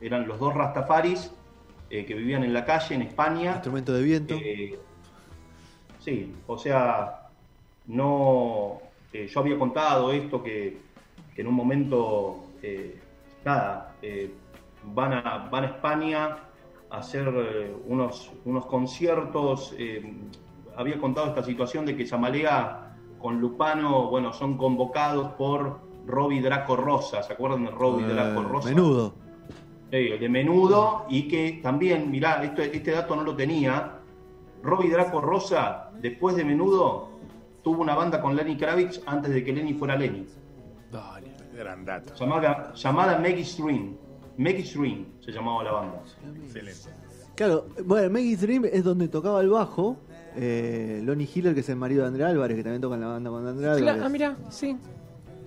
Eran 0.00 0.28
los 0.28 0.38
dos 0.38 0.54
Rastafaris 0.54 1.32
eh, 1.90 2.04
que 2.04 2.14
vivían 2.14 2.44
en 2.44 2.52
la 2.52 2.64
calle 2.64 2.94
en 2.94 3.02
España. 3.02 3.52
Instrumento 3.52 3.92
de 3.92 4.02
viento. 4.02 4.34
Eh, 4.34 4.78
sí, 5.98 6.34
o 6.46 6.58
sea, 6.58 7.28
no. 7.86 8.80
yo 9.12 9.40
había 9.40 9.58
contado 9.58 10.12
esto 10.12 10.42
que, 10.42 10.78
que 11.34 11.40
en 11.40 11.48
un 11.48 11.54
momento, 11.54 12.44
nada, 13.44 13.94
van, 14.84 15.12
a, 15.14 15.48
van 15.50 15.64
a 15.64 15.66
España 15.68 16.36
hacer 16.90 17.28
eh, 17.34 17.76
unos, 17.86 18.30
unos 18.44 18.66
conciertos. 18.66 19.74
eh, 19.78 20.12
había 20.76 20.98
contado 20.98 21.26
esta 21.28 21.42
situación 21.42 21.84
de 21.86 21.96
que 21.96 22.06
Zamalea 22.06 22.94
con 23.18 23.40
Lupano, 23.40 24.08
bueno, 24.10 24.32
son 24.32 24.56
convocados 24.56 25.32
por 25.32 25.80
Robbie 26.06 26.40
Draco 26.40 26.76
Rosa. 26.76 27.22
¿Se 27.22 27.32
acuerdan 27.32 27.64
de 27.64 27.70
Robbie 27.72 28.04
Eh, 28.06 28.08
Draco 28.14 28.42
Rosa? 28.42 28.68
menudo. 28.68 29.12
Sí, 29.90 29.96
de 30.18 30.28
menudo 30.28 31.06
y 31.08 31.26
que 31.28 31.60
también, 31.62 32.10
mirá, 32.10 32.44
esto, 32.44 32.62
este 32.62 32.90
dato 32.92 33.16
no 33.16 33.22
lo 33.22 33.34
tenía. 33.34 33.94
Robbie 34.62 34.90
Draco 34.90 35.20
Rosa, 35.20 35.90
después 36.00 36.36
de 36.36 36.44
menudo, 36.44 37.08
tuvo 37.64 37.82
una 37.82 37.94
banda 37.94 38.20
con 38.20 38.36
Lenny 38.36 38.56
Kravitz 38.56 39.00
antes 39.06 39.32
de 39.32 39.42
que 39.42 39.52
Lenny 39.52 39.74
fuera 39.74 39.96
Lenny. 39.96 40.26
Dale, 40.92 41.32
gran 41.56 41.84
dato. 41.84 42.14
Llamada, 42.14 42.72
llamada 42.74 43.18
Maggie 43.18 43.44
Stream. 43.44 43.96
Maggie 44.38 44.64
Stream 44.64 45.06
se 45.20 45.32
llamaba 45.32 45.64
la 45.64 45.72
banda. 45.72 46.02
Excelente. 46.44 46.90
Claro, 47.34 47.66
bueno, 47.84 48.10
Maggie 48.10 48.36
Dream 48.36 48.64
es 48.64 48.82
donde 48.82 49.08
tocaba 49.08 49.40
el 49.40 49.48
bajo. 49.48 50.00
Eh, 50.36 51.00
Lonnie 51.04 51.28
Hiller, 51.32 51.54
que 51.54 51.60
es 51.60 51.68
el 51.68 51.76
marido 51.76 52.02
de 52.02 52.08
André 52.08 52.24
Álvarez, 52.24 52.56
que 52.56 52.62
también 52.62 52.80
toca 52.80 52.94
en 52.94 53.00
la 53.00 53.08
banda 53.08 53.30
con 53.30 53.46
André 53.46 53.68
Álvarez. 53.68 54.02
Ah, 54.02 54.08
mira, 54.08 54.36
sí. 54.50 54.76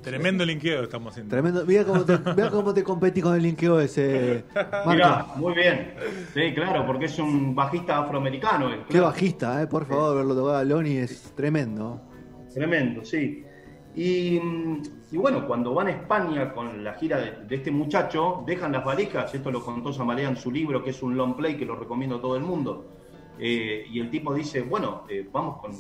Tremendo 0.02 0.44
linkeo 0.44 0.84
estamos 0.84 1.12
haciendo. 1.12 1.30
Tremendo. 1.30 1.66
Mira 1.66 1.86
cómo 1.86 2.04
te, 2.04 2.18
mirá 2.18 2.50
cómo 2.50 2.74
te 2.74 2.84
competí 2.84 3.22
con 3.22 3.36
el 3.36 3.44
linkeo 3.44 3.80
ese. 3.80 4.46
Mirá, 4.88 5.28
muy 5.36 5.54
bien. 5.54 5.94
Sí, 6.34 6.54
claro, 6.54 6.86
porque 6.86 7.06
es 7.06 7.20
un 7.20 7.54
bajista 7.54 8.00
afroamericano. 8.00 8.70
Qué 8.70 8.84
claro. 8.90 9.06
bajista, 9.08 9.62
eh, 9.62 9.68
por 9.68 9.86
favor, 9.86 10.18
verlo 10.18 10.36
tocar 10.36 10.56
a 10.56 10.64
Lonnie 10.64 11.02
es 11.02 11.34
tremendo. 11.36 12.02
Tremendo, 12.54 13.06
sí. 13.06 13.46
Y, 13.94 14.40
bueno, 15.12 15.46
cuando 15.46 15.74
van 15.74 15.88
a 15.88 15.92
España 15.92 16.54
con 16.54 16.84
la 16.84 16.94
gira 16.94 17.18
de, 17.18 17.56
este 17.56 17.72
muchacho, 17.72 18.44
dejan 18.46 18.72
las 18.72 18.86
valijas, 18.86 19.34
esto 19.34 19.52
lo 19.52 19.64
contó 19.64 19.92
Zamalea 19.92 20.30
en 20.30 20.38
su 20.38 20.52
libro, 20.52 20.84
que 20.84 20.92
es 20.92 21.04
un 21.04 21.18
long 21.18 21.36
play 21.36 21.58
que 21.58 21.66
lo 21.66 21.76
recomiendo 21.76 22.18
a 22.18 22.22
todo 22.22 22.38
el 22.38 22.44
mundo. 22.44 22.86
Eh, 23.38 23.86
y 23.92 24.00
el 24.00 24.10
tipo 24.10 24.34
dice, 24.34 24.62
bueno, 24.62 25.04
eh, 25.10 25.28
vamos 25.32 25.58
con, 25.58 25.72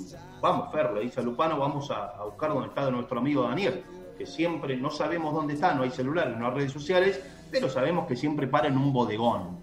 vamos 0.41 0.71
Fer, 0.71 0.91
le 0.93 1.01
dice 1.01 1.19
a 1.19 1.23
Lupano, 1.23 1.57
vamos 1.57 1.91
a, 1.91 2.09
a 2.09 2.25
buscar 2.25 2.49
dónde 2.49 2.69
está 2.69 2.89
nuestro 2.89 3.19
amigo 3.19 3.43
Daniel, 3.43 3.83
que 4.17 4.25
siempre 4.25 4.75
no 4.75 4.89
sabemos 4.89 5.33
dónde 5.33 5.53
está, 5.53 5.73
no 5.73 5.83
hay 5.83 5.91
celulares, 5.91 6.35
no 6.37 6.47
hay 6.47 6.53
redes 6.53 6.71
sociales, 6.71 7.23
pero 7.51 7.69
sabemos 7.69 8.07
que 8.07 8.15
siempre 8.15 8.47
para 8.47 8.67
en 8.67 8.77
un 8.77 8.91
bodegón. 8.91 9.59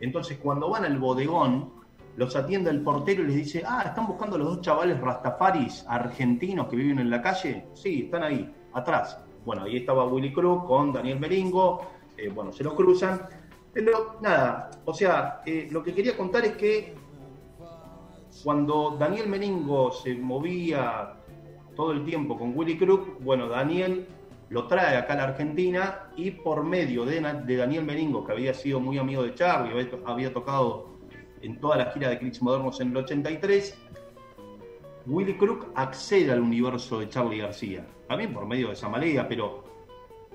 Entonces 0.00 0.38
cuando 0.38 0.70
van 0.70 0.84
al 0.84 0.98
bodegón, 0.98 1.81
los 2.16 2.36
atiende 2.36 2.70
el 2.70 2.82
portero 2.82 3.22
y 3.22 3.26
les 3.26 3.36
dice, 3.36 3.62
ah, 3.66 3.82
¿están 3.86 4.06
buscando 4.06 4.36
los 4.36 4.48
dos 4.48 4.60
chavales 4.60 5.00
rastafaris 5.00 5.84
argentinos 5.88 6.68
que 6.68 6.76
viven 6.76 6.98
en 6.98 7.10
la 7.10 7.22
calle? 7.22 7.66
Sí, 7.74 8.02
están 8.04 8.22
ahí, 8.22 8.54
atrás. 8.74 9.18
Bueno, 9.44 9.62
ahí 9.64 9.78
estaba 9.78 10.04
Willy 10.04 10.32
Cruz 10.32 10.64
con 10.64 10.92
Daniel 10.92 11.18
Meringo, 11.18 11.80
eh, 12.16 12.28
bueno, 12.28 12.52
se 12.52 12.62
los 12.62 12.74
cruzan. 12.74 13.22
Pero 13.72 14.18
nada, 14.20 14.70
o 14.84 14.92
sea, 14.92 15.40
eh, 15.46 15.68
lo 15.70 15.82
que 15.82 15.94
quería 15.94 16.16
contar 16.16 16.44
es 16.44 16.52
que 16.56 16.94
cuando 18.44 18.96
Daniel 18.98 19.28
Meningo 19.28 19.92
se 19.92 20.14
movía 20.14 21.14
todo 21.74 21.92
el 21.92 22.04
tiempo 22.04 22.38
con 22.38 22.56
Willy 22.56 22.76
Crook, 22.76 23.22
bueno, 23.22 23.48
Daniel 23.48 24.06
lo 24.50 24.66
trae 24.66 24.96
acá 24.96 25.14
a 25.14 25.16
la 25.16 25.22
Argentina 25.24 26.10
y 26.16 26.32
por 26.32 26.64
medio 26.64 27.06
de, 27.06 27.20
Daniel 27.56 27.84
Meningo, 27.84 28.24
que 28.24 28.32
había 28.32 28.52
sido 28.52 28.80
muy 28.80 28.98
amigo 28.98 29.22
de 29.22 29.34
Charlie, 29.34 29.88
había 30.04 30.32
tocado 30.32 30.91
en 31.42 31.60
toda 31.60 31.76
la 31.76 31.86
gira 31.86 32.08
de 32.08 32.18
Clics 32.18 32.40
Modernos 32.40 32.80
en 32.80 32.90
el 32.90 32.96
83, 32.98 33.78
Willy 35.06 35.36
Crook 35.36 35.66
accede 35.74 36.30
al 36.30 36.40
universo 36.40 37.00
de 37.00 37.08
Charlie 37.08 37.38
García, 37.38 37.84
también 38.08 38.32
por 38.32 38.46
medio 38.46 38.68
de 38.68 38.76
Zamalea, 38.76 39.28
pero 39.28 39.64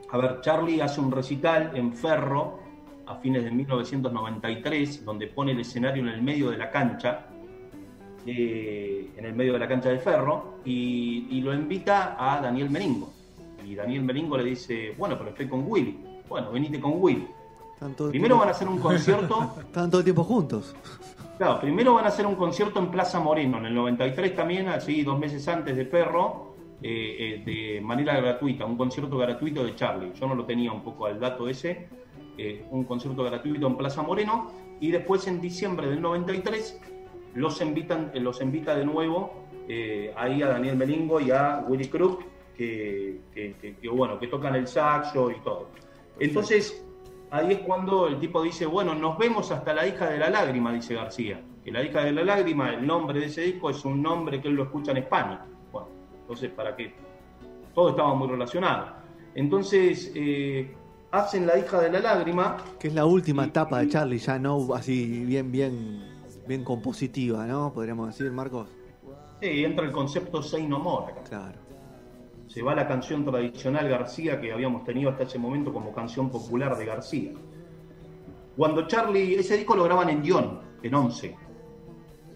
a 0.09 0.17
ver, 0.17 0.41
Charlie 0.41 0.81
hace 0.81 1.01
un 1.01 1.11
recital 1.11 1.71
en 1.75 1.93
Ferro 1.93 2.59
a 3.05 3.15
fines 3.15 3.43
de 3.43 3.51
1993, 3.51 5.05
donde 5.05 5.27
pone 5.27 5.51
el 5.53 5.59
escenario 5.59 6.03
en 6.03 6.09
el 6.09 6.21
medio 6.21 6.49
de 6.49 6.57
la 6.57 6.69
cancha, 6.69 7.27
eh, 8.25 9.09
en 9.15 9.25
el 9.25 9.33
medio 9.33 9.53
de 9.53 9.59
la 9.59 9.67
cancha 9.67 9.89
de 9.89 9.99
Ferro, 9.99 10.59
y, 10.65 11.41
lo 11.41 11.53
invita 11.53 12.15
a 12.19 12.41
Daniel 12.41 12.69
Meningo. 12.69 13.13
Y 13.65 13.75
Daniel 13.75 14.03
Meningo 14.03 14.37
le 14.37 14.43
dice, 14.43 14.93
bueno, 14.97 15.17
pero 15.17 15.29
estoy 15.29 15.47
con 15.47 15.63
Willy. 15.65 15.97
Bueno, 16.27 16.51
venite 16.51 16.79
con 16.79 16.93
Willy. 16.95 17.27
Están 17.79 17.93
Primero 17.93 18.11
tiempo- 18.11 18.37
van 18.39 18.47
a 18.47 18.51
hacer 18.51 18.67
un 18.67 18.79
concierto 18.79 19.53
Estaban 19.59 19.89
todo 19.91 19.99
el 19.99 20.03
tiempo 20.05 20.23
juntos. 20.23 20.75
Claro, 21.37 21.59
primero 21.61 21.93
van 21.93 22.05
a 22.05 22.07
hacer 22.07 22.25
un 22.25 22.33
concierto 22.33 22.79
en 22.79 22.89
Plaza 22.89 23.19
Moreno, 23.19 23.59
en 23.59 23.67
el 23.67 23.75
93 23.75 24.35
también, 24.35 24.67
así 24.69 25.03
dos 25.03 25.19
meses 25.19 25.47
antes 25.47 25.75
de 25.77 25.85
Ferro, 25.85 26.55
eh, 26.81 27.43
eh, 27.45 27.75
de 27.75 27.81
manera 27.81 28.19
gratuita, 28.19 28.65
un 28.65 28.75
concierto 28.75 29.15
gratuito 29.19 29.63
de 29.63 29.75
Charlie. 29.75 30.11
Yo 30.19 30.27
no 30.27 30.33
lo 30.33 30.45
tenía 30.45 30.71
un 30.71 30.81
poco 30.83 31.05
al 31.05 31.19
dato 31.19 31.47
ese, 31.47 31.87
eh, 32.39 32.65
un 32.71 32.85
concierto 32.85 33.23
gratuito 33.23 33.67
en 33.67 33.77
Plaza 33.77 34.01
Moreno, 34.01 34.51
y 34.79 34.89
después 34.89 35.27
en 35.27 35.39
diciembre 35.39 35.87
del 35.87 36.01
93 36.01 36.79
los, 37.35 37.61
invitan, 37.61 38.11
los 38.15 38.41
invita 38.41 38.75
de 38.75 38.85
nuevo 38.85 39.43
ahí 40.15 40.41
a 40.41 40.47
Daniel 40.47 40.75
Melingo 40.77 41.19
y 41.19 41.29
a 41.29 41.63
Willy 41.67 41.87
Crook, 41.89 42.23
que, 42.55 43.19
que- 43.35 43.53
que- 43.61 43.75
que, 43.75 43.89
bueno, 43.89 44.17
que 44.17 44.25
tocan 44.27 44.55
el 44.55 44.67
saxo 44.67 45.29
y 45.29 45.35
todo. 45.41 45.67
Entonces, 46.19 46.83
ahí 47.31 47.53
es 47.53 47.59
cuando 47.59 48.07
el 48.07 48.19
tipo 48.19 48.41
dice, 48.41 48.65
bueno, 48.65 48.95
nos 48.95 49.17
vemos 49.17 49.51
hasta 49.51 49.73
la 49.73 49.87
hija 49.87 50.09
de 50.09 50.17
la 50.17 50.29
lágrima, 50.29 50.71
dice 50.73 50.95
García. 50.95 51.41
Que 51.63 51.71
la 51.71 51.83
hija 51.83 52.01
de 52.03 52.13
la 52.13 52.23
lágrima, 52.23 52.73
el 52.73 52.87
nombre 52.87 53.19
de 53.19 53.25
ese 53.25 53.41
disco 53.41 53.69
es 53.69 53.83
un 53.83 54.01
nombre 54.01 54.41
que 54.41 54.47
él 54.47 54.53
lo 54.55 54.63
escucha 54.63 54.91
en 54.91 54.97
España. 54.97 55.45
Bueno, 55.71 55.89
entonces, 56.21 56.49
¿para 56.51 56.75
qué? 56.75 56.93
Todo 57.73 57.89
estaba 57.89 58.13
muy 58.15 58.27
relacionado. 58.29 58.93
Entonces, 59.35 60.11
eh, 60.15 60.73
hacen 61.11 61.45
la 61.45 61.59
hija 61.59 61.81
de 61.81 61.91
la 61.91 61.99
lágrima, 61.99 62.57
Que 62.79 62.87
es 62.87 62.93
la 62.93 63.05
última 63.05 63.45
etapa 63.45 63.79
de 63.79 63.89
Charlie, 63.89 64.17
ya 64.17 64.39
no 64.39 64.73
así 64.73 65.25
bien, 65.25 65.51
bien, 65.51 66.03
bien 66.47 66.63
compositiva, 66.63 67.45
¿no? 67.45 67.73
Podríamos 67.73 68.07
decir, 68.07 68.31
Marcos. 68.31 68.69
eh, 69.41 69.63
entra 69.65 69.85
el 69.85 69.91
concepto 69.91 70.41
Say 70.41 70.65
No 70.67 70.79
More 70.79 71.11
acá. 71.11 71.23
Claro. 71.23 71.59
Se 72.57 72.63
va 72.63 72.73
la 72.73 72.87
canción 72.87 73.23
tradicional 73.23 73.87
García 73.87 74.41
que 74.41 74.51
habíamos 74.51 74.83
tenido 74.83 75.11
hasta 75.11 75.25
ese 75.25 75.37
momento 75.37 75.71
como 75.71 75.93
canción 75.93 76.31
popular 76.31 76.75
de 76.75 76.85
García. 76.85 77.31
Cuando 78.57 78.87
Charlie, 78.87 79.35
ese 79.35 79.57
disco 79.57 79.75
lo 79.75 79.83
graban 79.83 80.09
en 80.09 80.23
Dion, 80.23 80.59
en 80.81 80.95
11, 80.95 81.35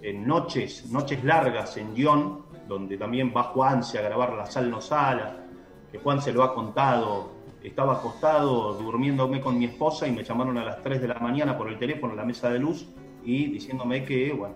en 0.04 0.28
noches, 0.28 0.86
noches 0.92 1.24
largas 1.24 1.76
en 1.78 1.96
Dion, 1.96 2.46
donde 2.68 3.00
también 3.00 3.34
va 3.36 3.46
Juanse 3.46 3.98
a 3.98 4.04
grabar 4.04 4.34
La 4.34 4.46
Sal 4.46 4.70
No 4.70 4.80
Sala, 4.80 5.44
que 5.92 5.98
Juan 5.98 6.22
se 6.22 6.32
lo 6.32 6.44
ha 6.44 6.54
contado, 6.54 7.32
estaba 7.64 7.94
acostado 7.94 8.74
durmiéndome 8.76 9.42
con 9.42 9.58
mi 9.58 9.66
esposa 9.66 10.08
y 10.08 10.12
me 10.12 10.24
llamaron 10.24 10.56
a 10.60 10.64
las 10.64 10.84
3 10.84 11.02
de 11.02 11.08
la 11.08 11.16
mañana 11.16 11.58
por 11.58 11.68
el 11.68 11.80
teléfono 11.80 12.14
a 12.14 12.18
la 12.18 12.26
mesa 12.26 12.48
de 12.52 12.60
luz 12.60 12.88
y 13.24 13.48
diciéndome 13.48 14.06
que, 14.06 14.32
bueno, 14.34 14.54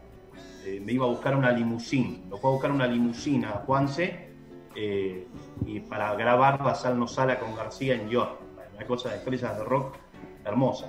eh, 0.63 0.79
me 0.79 0.91
iba 0.91 1.05
a 1.05 1.09
buscar 1.09 1.35
una 1.35 1.51
limusín, 1.51 2.25
lo 2.29 2.37
fue 2.37 2.51
a 2.51 2.53
buscar 2.53 2.71
una 2.71 2.85
limusina 2.85 3.63
Juanse 3.65 4.34
eh, 4.75 5.27
y 5.65 5.79
para 5.81 6.13
grabar 6.15 6.63
la 6.63 6.75
Sal 6.75 6.97
No 6.99 7.07
Sala 7.07 7.39
con 7.39 7.55
García 7.55 7.95
en 7.95 8.09
York. 8.09 8.39
Una 8.75 8.85
cosa 8.85 9.09
de 9.09 9.17
estrellas 9.17 9.57
de 9.57 9.63
rock 9.63 9.95
hermosa. 10.43 10.87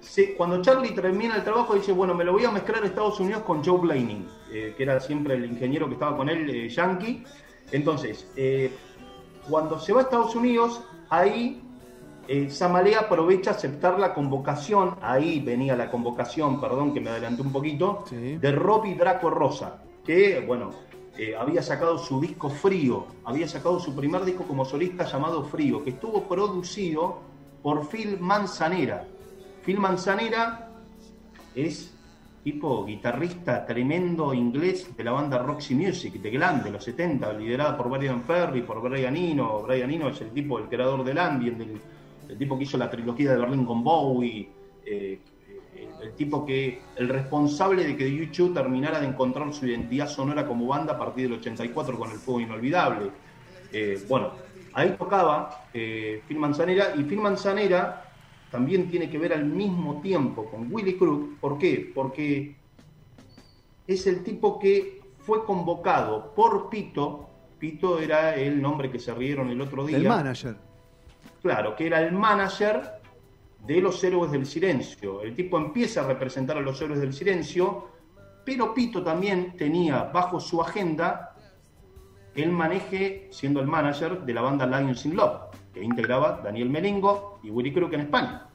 Sí, 0.00 0.34
cuando 0.36 0.60
Charlie 0.62 0.90
termina 0.90 1.36
el 1.36 1.44
trabajo 1.44 1.74
dice, 1.74 1.92
bueno, 1.92 2.14
me 2.14 2.24
lo 2.24 2.32
voy 2.32 2.44
a 2.44 2.50
mezclar 2.50 2.82
a 2.82 2.86
Estados 2.86 3.20
Unidos 3.20 3.42
con 3.42 3.62
Joe 3.62 3.78
Blaney, 3.78 4.26
eh, 4.50 4.74
que 4.76 4.82
era 4.82 4.98
siempre 4.98 5.34
el 5.34 5.44
ingeniero 5.44 5.86
que 5.86 5.94
estaba 5.94 6.16
con 6.16 6.28
él, 6.28 6.50
eh, 6.50 6.68
Yankee. 6.68 7.22
Entonces, 7.70 8.26
cuando 9.48 9.78
se 9.78 9.92
va 9.92 10.00
a 10.00 10.02
Estados 10.02 10.34
Unidos, 10.34 10.82
ahí 11.08 11.62
eh, 12.28 12.48
Samalea 12.50 13.00
aprovecha 13.00 13.50
aceptar 13.50 13.98
la 13.98 14.14
convocación, 14.14 14.96
ahí 15.02 15.40
venía 15.40 15.74
la 15.76 15.90
convocación, 15.90 16.60
perdón 16.60 16.94
que 16.94 17.00
me 17.00 17.10
adelanté 17.10 17.42
un 17.42 17.52
poquito, 17.52 18.04
Sí. 18.08 18.36
de 18.36 18.52
Robbie 18.52 18.94
Draco 18.94 19.28
Rosa, 19.28 19.82
que, 20.04 20.40
bueno, 20.46 20.70
eh, 21.18 21.34
había 21.36 21.62
sacado 21.62 21.98
su 21.98 22.20
disco 22.20 22.48
Frío, 22.48 23.06
había 23.24 23.46
sacado 23.46 23.78
su 23.78 23.94
primer 23.94 24.24
disco 24.24 24.44
como 24.44 24.64
solista 24.64 25.04
llamado 25.04 25.44
Frío, 25.44 25.84
que 25.84 25.90
estuvo 25.90 26.22
producido 26.22 27.20
por 27.62 27.88
Phil 27.88 28.18
Manzanera. 28.18 29.06
Phil 29.64 29.78
Manzanera 29.78 30.70
es 31.54 31.94
tipo 32.42 32.84
guitarrista 32.84 33.64
tremendo 33.64 34.34
inglés 34.34 34.96
de 34.96 35.04
la 35.04 35.12
banda 35.12 35.38
Roxy 35.38 35.74
Music, 35.74 36.14
de 36.14 36.30
Glam, 36.30 36.62
de 36.64 36.70
los 36.70 36.82
70, 36.84 37.32
liderada 37.34 37.76
por 37.76 37.88
Brian 37.90 38.22
Ferry, 38.22 38.62
por 38.62 38.80
Brian 38.80 39.16
Eno. 39.16 39.62
Brian 39.62 39.90
Eno 39.90 40.08
es 40.08 40.20
el 40.22 40.30
tipo, 40.30 40.58
el 40.58 40.64
creador 40.66 41.04
del 41.04 41.18
ambient, 41.18 41.60
el 42.28 42.38
tipo 42.38 42.56
que 42.56 42.64
hizo 42.64 42.78
la 42.78 42.90
trilogía 42.90 43.32
de 43.32 43.38
Berlín 43.38 43.64
con 43.64 43.84
Bowie, 43.84 44.48
eh, 44.84 45.20
el 46.02 46.12
tipo 46.14 46.44
que, 46.44 46.82
el 46.96 47.08
responsable 47.08 47.84
de 47.84 47.96
que 47.96 48.10
YouTube 48.10 48.54
terminara 48.54 49.00
de 49.00 49.06
encontrar 49.06 49.52
su 49.52 49.66
identidad 49.66 50.08
sonora 50.08 50.46
como 50.46 50.66
banda 50.66 50.94
a 50.94 50.98
partir 50.98 51.28
del 51.28 51.38
84 51.38 51.98
con 51.98 52.10
El 52.10 52.18
Fuego 52.18 52.40
Inolvidable. 52.40 53.10
Eh, 53.72 54.04
bueno, 54.08 54.32
ahí 54.74 54.94
tocaba 54.98 55.66
eh, 55.72 56.22
Phil 56.26 56.38
Manzanera 56.38 56.94
y 56.96 57.04
Phil 57.04 57.20
Manzanera 57.20 58.10
también 58.50 58.90
tiene 58.90 59.08
que 59.08 59.18
ver 59.18 59.32
al 59.32 59.44
mismo 59.44 60.00
tiempo 60.00 60.44
con 60.50 60.72
Willy 60.72 60.96
Crook. 60.96 61.38
¿Por 61.38 61.58
qué? 61.58 61.90
Porque 61.94 62.56
es 63.86 64.06
el 64.06 64.22
tipo 64.22 64.58
que 64.58 65.00
fue 65.20 65.44
convocado 65.44 66.34
por 66.34 66.68
Pito. 66.68 67.28
Pito 67.58 68.00
era 68.00 68.34
el 68.34 68.60
nombre 68.60 68.90
que 68.90 68.98
se 68.98 69.14
rieron 69.14 69.50
el 69.50 69.60
otro 69.60 69.86
día. 69.86 69.96
El 69.96 70.08
manager. 70.08 70.56
Claro, 71.40 71.74
que 71.76 71.86
era 71.86 72.00
el 72.00 72.12
manager 72.12 73.01
de 73.66 73.80
los 73.80 74.02
héroes 74.02 74.30
del 74.32 74.46
silencio. 74.46 75.22
El 75.22 75.34
tipo 75.34 75.56
empieza 75.58 76.00
a 76.02 76.06
representar 76.06 76.56
a 76.56 76.60
los 76.60 76.80
héroes 76.80 77.00
del 77.00 77.12
silencio, 77.12 77.88
pero 78.44 78.74
Pito 78.74 79.02
también 79.02 79.56
tenía 79.56 80.04
bajo 80.04 80.40
su 80.40 80.60
agenda 80.60 81.36
el 82.34 82.50
maneje, 82.50 83.28
siendo 83.30 83.60
el 83.60 83.66
manager 83.66 84.22
de 84.22 84.34
la 84.34 84.40
banda 84.40 84.66
Lions 84.66 85.04
in 85.06 85.14
Love, 85.16 85.42
que 85.72 85.82
integraba 85.82 86.40
Daniel 86.42 86.70
Merengo 86.70 87.38
y 87.42 87.50
Willy 87.50 87.72
Crook 87.72 87.92
en 87.92 88.00
España. 88.00 88.48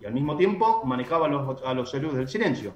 Y 0.00 0.06
al 0.06 0.12
mismo 0.14 0.36
tiempo 0.36 0.82
manejaba 0.84 1.26
a 1.26 1.28
los, 1.28 1.62
a 1.62 1.74
los 1.74 1.92
héroes 1.94 2.14
del 2.14 2.28
silencio. 2.28 2.74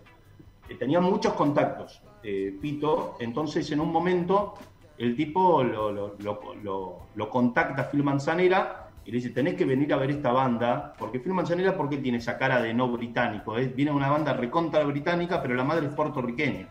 Eh, 0.69 0.75
tenía 0.77 1.01
muchos 1.01 1.33
contactos, 1.33 2.03
eh, 2.23 2.57
Pito. 2.61 3.17
Entonces, 3.21 3.71
en 3.73 3.81
un 3.81 3.91
momento, 3.91 4.55
el 4.99 5.17
tipo 5.17 5.63
lo- 5.65 5.91
lo- 5.93 6.17
lo- 6.63 6.99
lo 7.15 7.31
contacta 7.31 7.83
a 7.83 7.85
Phil 7.91 8.03
Manzanera 8.05 8.88
y 9.09 9.11
le 9.11 9.17
dice: 9.17 9.31
Tenés 9.31 9.55
que 9.55 9.65
venir 9.65 9.91
a 9.95 9.97
ver 9.97 10.11
esta 10.11 10.33
banda. 10.33 10.93
Porque 10.99 11.19
Phil 11.19 11.33
Manzanera, 11.33 11.75
¿por 11.75 11.89
qué 11.89 11.97
tiene 11.97 12.19
esa 12.19 12.37
cara 12.37 12.61
de 12.61 12.75
no 12.75 12.93
británico? 12.93 13.57
eh? 13.57 13.73
Viene 13.75 13.91
una 13.91 14.11
banda 14.11 14.35
recontra 14.35 14.85
británica, 14.85 15.41
pero 15.41 15.55
la 15.55 15.65
madre 15.65 15.87
es 15.87 15.95
puertorriqueña. 15.95 16.69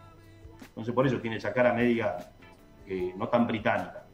Entonces, 0.67 0.93
por 0.93 1.07
eso 1.07 1.19
tiene 1.19 1.37
esa 1.37 1.51
cara 1.51 1.73
media 1.73 2.15
eh, 2.85 3.11
no 3.17 3.27
tan 3.27 3.47
británica 3.47 4.05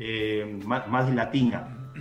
eh, 0.00 0.58
más, 0.64 0.88
más 0.88 1.14
latina. 1.14 1.92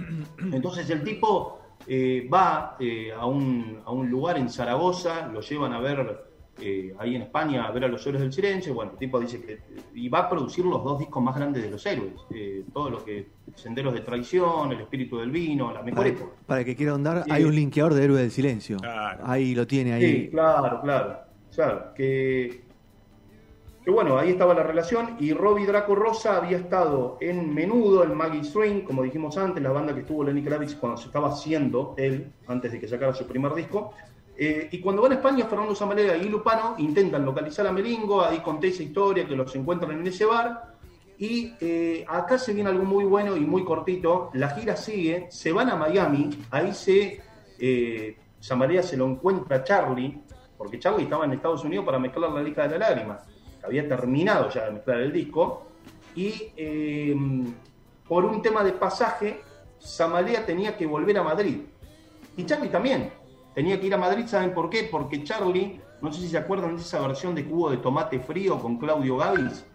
Entonces 0.51 0.89
el 0.89 1.03
tipo 1.03 1.59
eh, 1.85 2.27
va 2.33 2.75
a, 3.19 3.25
un, 3.27 3.83
a 3.85 3.91
un 3.91 4.09
lugar 4.09 4.37
en 4.37 4.49
Zaragoza, 4.49 5.27
lo 5.27 5.41
llevan 5.41 5.73
a 5.73 5.79
ver 5.79 6.30
eh, 6.59 6.93
ahí 6.99 7.15
en 7.15 7.21
España, 7.23 7.65
a 7.65 7.71
ver 7.71 7.85
a 7.85 7.87
los 7.87 8.05
héroes 8.05 8.21
del 8.21 8.33
silencio. 8.33 8.73
Bueno, 8.73 8.91
el 8.93 8.97
tipo 8.97 9.19
dice 9.19 9.41
que. 9.41 9.59
Y 9.95 10.09
va 10.09 10.19
a 10.19 10.29
producir 10.29 10.65
los 10.65 10.83
dos 10.83 10.99
discos 10.99 11.23
más 11.23 11.35
grandes 11.35 11.63
de 11.63 11.71
los 11.71 11.85
héroes: 11.85 12.13
eh, 12.33 12.63
todo 12.73 12.89
lo 12.89 13.03
que. 13.03 13.27
Senderos 13.55 13.93
de 13.93 14.01
traición, 14.01 14.71
El 14.71 14.81
espíritu 14.81 15.17
del 15.17 15.29
vino, 15.31 15.71
la 15.73 15.81
mejor 15.81 15.97
Para, 16.03 16.09
época. 16.09 16.31
para 16.45 16.63
que 16.63 16.75
quiera 16.75 16.93
ahondar, 16.93 17.23
Sí. 17.25 17.31
hay 17.31 17.43
un 17.43 17.53
linkeador 17.55 17.93
de 17.93 18.03
Héroe 18.03 18.21
del 18.21 18.31
Silencio. 18.31 18.77
Claro. 18.77 19.23
Ahí 19.25 19.53
lo 19.55 19.67
tiene, 19.67 19.93
ahí. 19.93 20.01
Sí, 20.23 20.29
claro, 20.29 20.81
claro. 20.81 21.17
Claro, 21.53 21.93
que, 21.93 22.61
que 23.83 23.91
bueno, 23.91 24.17
ahí 24.17 24.29
estaba 24.29 24.53
la 24.53 24.63
relación 24.63 25.17
y 25.19 25.33
Robbie 25.33 25.65
Draco 25.65 25.95
Rosa 25.95 26.37
había 26.37 26.57
estado 26.57 27.17
en 27.19 27.53
Menudo, 27.53 28.05
en 28.05 28.13
Maggie 28.15 28.43
Swing, 28.45 28.81
como 28.83 29.03
dijimos 29.03 29.37
antes, 29.37 29.61
la 29.61 29.71
banda 29.71 29.93
que 29.93 29.99
estuvo 30.01 30.23
Lenny 30.23 30.43
Kravitz 30.43 30.75
cuando 30.75 30.97
se 30.97 31.07
estaba 31.07 31.27
haciendo 31.29 31.93
él, 31.97 32.31
antes 32.47 32.71
de 32.71 32.79
que 32.79 32.87
sacara 32.87 33.13
su 33.13 33.27
primer 33.27 33.53
disco. 33.53 33.93
Eh, 34.43 34.69
y 34.71 34.79
cuando 34.79 35.03
van 35.03 35.11
a 35.11 35.15
España, 35.15 35.45
Fernando 35.45 35.75
Samalea 35.75 36.17
y 36.17 36.27
Lupano 36.27 36.73
intentan 36.79 37.23
localizar 37.23 37.67
a 37.67 37.71
Melingo, 37.71 38.23
ahí 38.23 38.39
conté 38.39 38.69
esa 38.69 38.81
historia 38.81 39.27
que 39.27 39.35
los 39.35 39.55
encuentran 39.55 39.91
en 39.91 40.07
ese 40.07 40.25
bar. 40.25 40.77
Y 41.19 41.53
eh, 41.61 42.03
acá 42.07 42.39
se 42.39 42.51
viene 42.51 42.71
algo 42.71 42.83
muy 42.83 43.03
bueno 43.03 43.37
y 43.37 43.41
muy 43.41 43.63
cortito. 43.63 44.31
La 44.33 44.49
gira 44.49 44.75
sigue, 44.75 45.27
se 45.29 45.51
van 45.51 45.69
a 45.69 45.75
Miami, 45.75 46.31
ahí 46.49 46.73
se. 46.73 47.21
Eh, 47.59 48.17
se 48.39 48.97
lo 48.97 49.05
encuentra 49.05 49.57
a 49.57 49.63
Charlie, 49.63 50.19
porque 50.57 50.79
Charlie 50.79 51.03
estaba 51.03 51.25
en 51.25 51.33
Estados 51.33 51.63
Unidos 51.63 51.85
para 51.85 51.99
mezclar 51.99 52.31
la 52.31 52.41
lista 52.41 52.67
de 52.67 52.79
la 52.79 52.89
lágrima. 52.89 53.19
Había 53.63 53.87
terminado 53.87 54.49
ya 54.49 54.65
de 54.65 54.71
mezclar 54.71 55.01
el 55.01 55.13
disco. 55.13 55.67
Y 56.15 56.51
eh, 56.57 57.15
por 58.07 58.25
un 58.25 58.41
tema 58.41 58.63
de 58.63 58.73
pasaje, 58.73 59.41
Samalea 59.77 60.43
tenía 60.43 60.75
que 60.75 60.87
volver 60.87 61.19
a 61.19 61.23
Madrid. 61.23 61.59
Y 62.35 62.43
Charlie 62.43 62.69
también. 62.69 63.20
Tenía 63.53 63.79
que 63.79 63.87
ir 63.87 63.93
a 63.93 63.97
Madrid, 63.97 64.25
¿saben 64.27 64.53
por 64.53 64.69
qué? 64.69 64.87
Porque 64.89 65.23
Charlie, 65.23 65.79
no 66.01 66.11
sé 66.11 66.21
si 66.21 66.27
se 66.29 66.37
acuerdan 66.37 66.75
de 66.75 66.81
esa 66.81 66.99
versión 67.05 67.35
de 67.35 67.45
cubo 67.45 67.69
de 67.69 67.77
tomate 67.77 68.19
frío 68.19 68.57
con 68.59 68.77
Claudio 68.77 69.17
Gavis. 69.17 69.65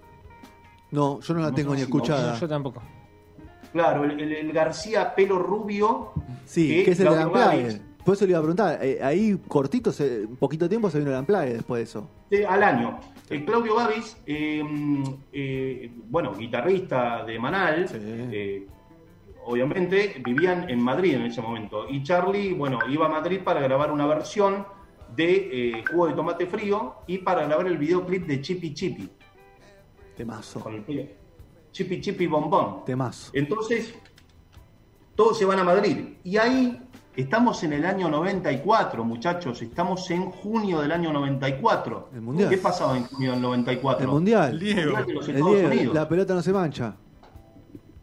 No, 0.91 1.21
yo 1.21 1.35
no 1.35 1.41
la 1.41 1.51
No 1.51 1.55
tengo 1.55 1.73
ni 1.73 1.79
si 1.79 1.83
escuchada. 1.85 2.39
Yo 2.39 2.49
tampoco. 2.49 2.83
Claro, 3.73 4.05
el, 4.05 4.19
el- 4.19 4.33
el 4.33 4.53
García 4.53 5.15
pelo 5.15 5.39
rubio. 5.39 6.13
Sí, 6.47 6.69
que 6.69 6.85
que 6.85 6.91
es 6.93 7.01
el 7.01 7.07
de 7.07 7.11
Claudio. 7.13 7.33
Gavis, 7.35 7.81
Por 8.05 8.15
eso 8.15 8.25
le 8.25 8.31
iba 8.31 8.39
a 8.39 8.43
preguntar. 8.43 8.79
eh, 8.83 8.99
ahí 9.03 9.39
cortito, 9.49 9.93
se- 9.93 10.25
un 10.25 10.37
poquito 10.37 10.69
tiempo 10.69 10.89
se 10.89 10.99
vino 11.01 11.11
el 11.11 11.19
Unplugged 11.19 11.53
después 11.55 11.81
de 11.81 11.83
eso. 11.85 12.09
eh, 12.31 12.47
al 12.47 12.63
año. 12.63 12.99
Eh, 13.29 13.45
Claudio 13.45 13.75
Gavis, 13.75 14.17
eh, 14.27 14.63
eh, 15.33 15.91
bueno, 16.09 16.33
guitarrista 16.35 17.25
de 17.25 17.39
Manal, 17.39 17.89
Sí. 17.89 18.67
Obviamente 19.47 20.21
vivían 20.25 20.69
en 20.69 20.81
Madrid 20.81 21.15
en 21.15 21.23
ese 21.23 21.41
momento. 21.41 21.87
Y 21.89 22.03
Charlie, 22.03 22.53
bueno, 22.53 22.79
iba 22.89 23.07
a 23.07 23.09
Madrid 23.09 23.41
para 23.45 23.61
grabar 23.61 23.91
una 23.91 24.07
versión 24.07 24.67
de 25.15 25.79
eh, 25.79 25.85
Jugo 25.89 26.09
de 26.09 26.15
Tomate 26.15 26.47
Frío 26.47 26.97
y 27.07 27.19
para 27.19 27.47
grabar 27.47 27.67
el 27.69 27.79
videoclip 27.79 28.27
de 28.27 28.41
Chippy 28.41 28.75
Chippy, 28.75 29.09
Temazo. 30.17 30.61
con 30.61 30.75
el 30.75 30.83
pelo. 30.83 31.03
Chippy 31.71 32.01
Chippy 32.01 32.27
Bombón. 32.27 32.85
Temazo. 32.85 33.31
Entonces, 33.35 33.95
todos 35.15 35.39
se 35.39 35.45
van 35.45 35.59
a 35.61 35.65
Madrid. 35.65 36.15
Y 36.25 36.37
ahí 36.39 36.81
estamos 37.15 37.63
en 37.63 37.75
el 37.75 37.85
año 37.87 38.09
94, 38.09 39.05
muchachos. 39.05 39.63
Estamos 39.63 40.11
en 40.11 40.31
junio 40.31 40.81
del 40.81 40.91
año 40.93 41.13
94. 41.13 42.11
El 42.15 42.21
Mundial. 42.23 42.51
¿Qué 42.51 42.59
pasaba 42.59 42.97
en 42.97 43.05
junio 43.05 43.33
del 43.33 43.43
94? 43.43 44.05
El 44.05 44.11
Mundial. 44.11 44.59
Diego. 44.59 44.81
Mundial 44.97 45.07
de 45.07 45.15
los 45.15 45.29
El 45.29 45.35
Estados 45.37 45.55
Diego, 45.57 45.71
Unidos. 45.73 45.95
la 45.95 46.09
pelota 46.09 46.35
no 46.35 46.43
se 46.43 46.53
mancha. 46.53 46.97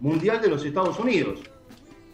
Mundial 0.03 0.41
de 0.41 0.49
los 0.49 0.65
Estados 0.65 0.99
Unidos. 0.99 1.39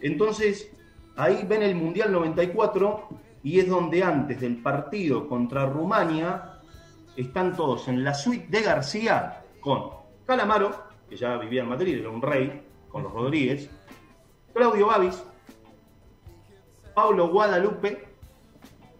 Entonces, 0.00 0.70
ahí 1.16 1.44
ven 1.44 1.64
el 1.64 1.74
Mundial 1.74 2.12
94 2.12 3.08
y 3.42 3.58
es 3.58 3.68
donde 3.68 4.04
antes 4.04 4.40
del 4.40 4.62
partido 4.62 5.26
contra 5.26 5.66
Rumania 5.66 6.60
están 7.16 7.56
todos 7.56 7.88
en 7.88 8.04
la 8.04 8.14
suite 8.14 8.46
de 8.48 8.62
García 8.62 9.42
con 9.58 9.90
Calamaro, 10.24 10.70
que 11.08 11.16
ya 11.16 11.36
vivía 11.36 11.62
en 11.62 11.68
Madrid, 11.68 11.98
era 11.98 12.10
un 12.10 12.22
rey, 12.22 12.62
con 12.88 13.02
los 13.02 13.12
Rodríguez, 13.12 13.68
Claudio 14.54 14.86
Bavis, 14.86 15.24
Pablo 16.94 17.28
Guadalupe, 17.28 18.06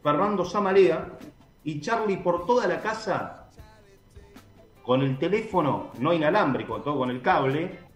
Fernando 0.03 0.45
Samalea 0.45 1.17
y 1.63 1.81
Charlie 1.81 2.17
por 2.17 2.45
toda 2.45 2.67
la 2.67 2.81
casa 2.81 3.51
con 4.83 5.03
el 5.03 5.17
teléfono 5.17 5.93
no 6.01 6.13
inalámbrico, 6.13 6.81
todo 6.81 6.99
con 6.99 7.11
el 7.11 7.23
cable, 7.23 7.90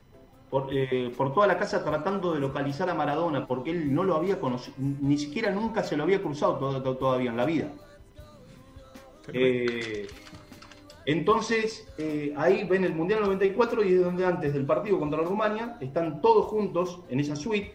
por, 0.54 0.68
eh, 0.70 1.12
por 1.16 1.34
toda 1.34 1.48
la 1.48 1.58
casa 1.58 1.82
tratando 1.82 2.32
de 2.32 2.38
localizar 2.38 2.88
a 2.88 2.94
Maradona, 2.94 3.44
porque 3.44 3.72
él 3.72 3.92
no 3.92 4.04
lo 4.04 4.14
había 4.14 4.38
conocido, 4.38 4.76
ni 4.78 5.18
siquiera 5.18 5.50
nunca 5.50 5.82
se 5.82 5.96
lo 5.96 6.04
había 6.04 6.22
cruzado 6.22 6.58
to- 6.58 6.80
to- 6.80 6.96
todavía 6.96 7.30
en 7.30 7.36
la 7.36 7.44
vida. 7.44 7.72
Eh, 9.32 10.06
entonces, 11.06 11.88
eh, 11.98 12.32
ahí 12.36 12.62
ven 12.68 12.84
el 12.84 12.94
Mundial 12.94 13.22
94 13.22 13.82
y 13.84 13.94
es 13.94 14.04
donde 14.04 14.24
antes 14.24 14.54
del 14.54 14.64
partido 14.64 15.00
contra 15.00 15.22
Rumania 15.22 15.76
están 15.80 16.20
todos 16.20 16.46
juntos 16.46 17.00
en 17.08 17.18
esa 17.18 17.34
suite, 17.34 17.74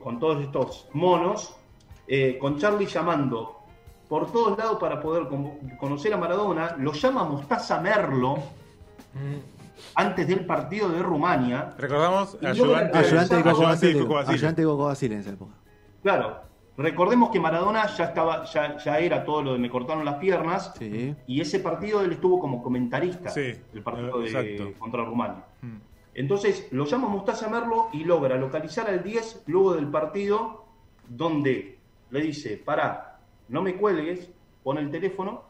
con 0.00 0.18
todos 0.18 0.42
estos 0.42 0.88
monos, 0.94 1.54
con 2.40 2.58
Charlie 2.58 2.86
llamando 2.86 3.58
por 4.08 4.32
todos 4.32 4.58
lados 4.58 4.78
para 4.80 5.00
poder 5.00 5.28
con- 5.28 5.58
conocer 5.78 6.12
a 6.12 6.16
Maradona, 6.16 6.74
lo 6.76 6.92
llama 6.92 7.22
Mostaza 7.22 7.80
Merlo, 7.80 8.34
antes 9.94 10.26
del 10.26 10.44
partido 10.46 10.88
de 10.88 11.02
Rumania. 11.02 11.70
Recordamos, 11.78 12.36
ayudante, 12.42 12.98
Ayudante 12.98 13.36
de 13.36 13.42
Coco 13.42 13.56
ayudante 13.56 13.86
de 13.86 13.92
Basile. 13.92 14.00
Coco 14.02 14.14
Basile. 14.14 14.34
Ayudante 14.34 14.60
de 14.62 14.66
Coco 14.66 14.84
Basile 14.84 15.14
en 15.14 15.20
esa 15.20 15.30
época. 15.30 15.52
Claro, 16.02 16.40
recordemos 16.76 17.30
que 17.30 17.40
Maradona 17.40 17.86
ya 17.86 18.04
estaba, 18.04 18.44
ya, 18.44 18.76
ya 18.78 18.98
era 18.98 19.24
todo 19.24 19.42
lo 19.42 19.52
de 19.52 19.58
me 19.58 19.70
cortaron 19.70 20.04
las 20.04 20.16
piernas. 20.16 20.72
Sí. 20.78 21.14
Y 21.26 21.40
ese 21.40 21.60
partido 21.60 22.00
él 22.02 22.12
estuvo 22.12 22.38
como 22.40 22.62
comentarista 22.62 23.30
Sí, 23.30 23.52
del 23.72 23.82
partido 23.82 24.18
de, 24.18 24.74
contra 24.78 25.04
Rumania. 25.04 25.44
Mm. 25.60 25.76
Entonces 26.14 26.68
lo 26.72 26.84
llama 26.84 27.08
Mostaza 27.08 27.48
Merlo 27.48 27.88
y 27.92 28.04
logra 28.04 28.36
localizar 28.36 28.86
al 28.88 29.02
10 29.02 29.44
luego 29.46 29.74
del 29.74 29.88
partido 29.88 30.66
donde 31.08 31.78
le 32.10 32.20
dice, 32.20 32.56
pará, 32.62 33.18
no 33.48 33.62
me 33.62 33.76
cuelgues, 33.76 34.30
pone 34.62 34.80
el 34.80 34.90
teléfono 34.90 35.42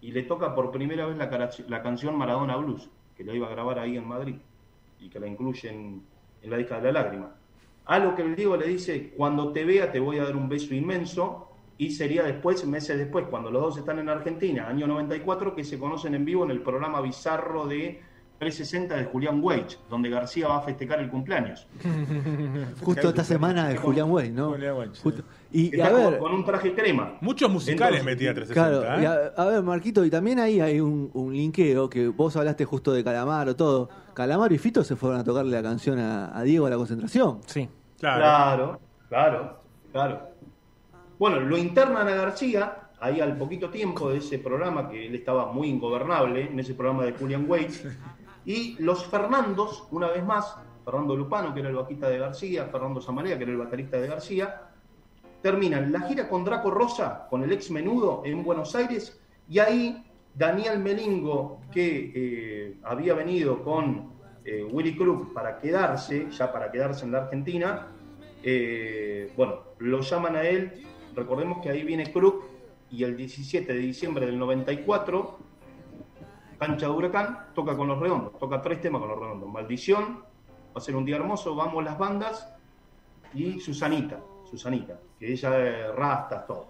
y 0.00 0.12
le 0.12 0.22
toca 0.24 0.54
por 0.54 0.70
primera 0.70 1.06
vez 1.06 1.16
la, 1.16 1.28
cara- 1.30 1.50
la 1.68 1.82
canción 1.82 2.16
Maradona 2.16 2.56
Blues, 2.56 2.88
que 3.18 3.24
la 3.24 3.34
iba 3.34 3.48
a 3.48 3.50
grabar 3.50 3.80
ahí 3.80 3.96
en 3.96 4.06
Madrid 4.06 4.36
y 5.00 5.08
que 5.08 5.18
la 5.18 5.26
incluye 5.26 5.68
en, 5.68 6.02
la 6.44 6.56
disca 6.56 6.80
de 6.80 6.92
la 6.92 7.02
lágrima. 7.02 7.34
A 7.86 7.98
lo 7.98 8.14
que 8.14 8.22
el 8.22 8.36
Diego 8.36 8.56
le 8.56 8.68
dice, 8.68 9.12
cuando 9.16 9.50
te 9.52 9.64
vea 9.64 9.90
te 9.90 9.98
voy 9.98 10.18
a 10.18 10.24
dar 10.24 10.36
un 10.36 10.48
beso 10.48 10.72
inmenso 10.72 11.50
y 11.76 11.90
sería 11.90 12.22
después, 12.22 12.64
meses 12.64 12.96
después, 12.96 13.26
cuando 13.28 13.50
los 13.50 13.60
dos 13.60 13.78
están 13.78 13.98
en 13.98 14.08
Argentina, 14.08 14.68
año 14.68 14.86
94, 14.86 15.54
que 15.54 15.64
se 15.64 15.80
conocen 15.80 16.14
en 16.14 16.24
vivo 16.24 16.44
en 16.44 16.52
el 16.52 16.62
programa 16.62 17.00
bizarro 17.00 17.66
de 17.66 18.00
360 18.38 18.94
de 18.96 19.04
Julián 19.06 19.40
Weich, 19.42 19.78
donde 19.90 20.08
García 20.10 20.46
va 20.48 20.58
a 20.58 20.62
festejar 20.62 21.00
el 21.00 21.10
cumpleaños. 21.10 21.66
Justo 22.82 23.08
esta 23.08 23.24
semana 23.24 23.68
de 23.68 23.76
Julián 23.76 24.10
Way, 24.10 24.30
¿no? 24.30 24.50
Julián 24.50 24.76
Weich. 24.76 25.00
Justo- 25.02 25.22
Y, 25.50 25.74
Está 25.74 25.88
a 25.88 25.90
con- 25.90 26.10
ver, 26.12 26.18
con, 26.18 26.32
un 26.34 26.44
traje 26.44 26.74
crema. 26.74 27.14
Muchos 27.20 27.50
musicales 27.50 28.04
metía 28.04 28.32
360. 28.34 28.54
Claro, 28.54 29.00
¿eh? 29.00 29.02
y 29.02 29.06
a, 29.06 29.42
a 29.42 29.46
ver, 29.46 29.62
Marquito, 29.62 30.04
y 30.04 30.10
también 30.10 30.38
ahí 30.38 30.60
hay 30.60 30.78
un, 30.80 31.10
un 31.14 31.32
linkeo 31.32 31.88
que 31.90 32.06
vos 32.08 32.36
hablaste 32.36 32.64
justo 32.64 32.92
de 32.92 33.02
Calamaro, 33.02 33.56
todo. 33.56 33.88
Calamaro 34.14 34.54
y 34.54 34.58
Fito 34.58 34.84
se 34.84 34.94
fueron 34.94 35.18
a 35.20 35.24
tocarle 35.24 35.56
la 35.56 35.62
canción 35.62 35.98
a, 35.98 36.36
a 36.36 36.42
Diego 36.42 36.66
a 36.66 36.70
la 36.70 36.76
concentración. 36.76 37.40
Sí. 37.46 37.68
Claro. 37.98 38.20
Claro, 38.20 38.80
claro, 39.08 39.60
claro. 39.92 40.28
Bueno, 41.18 41.40
lo 41.40 41.56
internan 41.58 42.06
a 42.06 42.14
García, 42.14 42.90
ahí 43.00 43.20
al 43.20 43.36
poquito 43.36 43.70
tiempo 43.70 44.10
de 44.10 44.18
ese 44.18 44.38
programa, 44.38 44.88
que 44.88 45.06
él 45.06 45.14
estaba 45.16 45.52
muy 45.52 45.68
ingobernable, 45.68 46.42
en 46.50 46.60
ese 46.60 46.74
programa 46.74 47.04
de 47.04 47.12
Julian 47.12 47.46
Waits, 47.48 47.84
y 48.48 48.76
los 48.78 49.04
Fernandos, 49.04 49.86
una 49.90 50.08
vez 50.08 50.24
más, 50.24 50.56
Fernando 50.82 51.14
Lupano, 51.14 51.52
que 51.52 51.60
era 51.60 51.68
el 51.68 51.74
bajista 51.74 52.08
de 52.08 52.16
García, 52.16 52.64
Fernando 52.72 52.98
Samaria, 52.98 53.36
que 53.36 53.42
era 53.42 53.52
el 53.52 53.58
baterista 53.58 54.00
de 54.00 54.08
García, 54.08 54.62
terminan 55.42 55.92
la 55.92 56.00
gira 56.00 56.30
con 56.30 56.46
Draco 56.46 56.70
Rosa, 56.70 57.26
con 57.28 57.42
el 57.42 57.52
ex 57.52 57.70
menudo 57.70 58.22
en 58.24 58.42
Buenos 58.42 58.74
Aires, 58.74 59.20
y 59.50 59.58
ahí 59.58 60.02
Daniel 60.34 60.78
Melingo, 60.78 61.60
que 61.70 62.10
eh, 62.14 62.76
había 62.84 63.12
venido 63.12 63.62
con 63.62 64.14
eh, 64.46 64.64
Willy 64.64 64.96
Crook 64.96 65.34
para 65.34 65.58
quedarse, 65.58 66.30
ya 66.30 66.50
para 66.50 66.72
quedarse 66.72 67.04
en 67.04 67.12
la 67.12 67.24
Argentina, 67.24 67.88
eh, 68.42 69.30
bueno, 69.36 69.56
lo 69.76 70.00
llaman 70.00 70.36
a 70.36 70.44
él, 70.44 70.86
recordemos 71.14 71.58
que 71.62 71.68
ahí 71.68 71.82
viene 71.82 72.10
Crook, 72.10 72.44
y 72.90 73.04
el 73.04 73.14
17 73.14 73.74
de 73.74 73.78
diciembre 73.78 74.24
del 74.24 74.38
94, 74.38 75.47
Cancha 76.58 76.86
de 76.86 76.92
Huracán, 76.92 77.38
toca 77.54 77.76
con 77.76 77.88
los 77.88 77.98
redondos, 77.98 78.38
toca 78.38 78.60
tres 78.60 78.80
temas 78.80 79.00
con 79.00 79.10
los 79.10 79.18
redondos, 79.18 79.48
Maldición, 79.50 80.18
va 80.20 80.74
a 80.76 80.80
ser 80.80 80.96
un 80.96 81.04
día 81.04 81.16
hermoso, 81.16 81.54
vamos 81.54 81.84
las 81.84 81.96
bandas, 81.98 82.52
y 83.34 83.60
Susanita, 83.60 84.20
Susanita, 84.44 84.98
que 85.18 85.32
ella 85.32 85.68
es 85.68 85.94
rastas, 85.94 86.46
todo. 86.46 86.66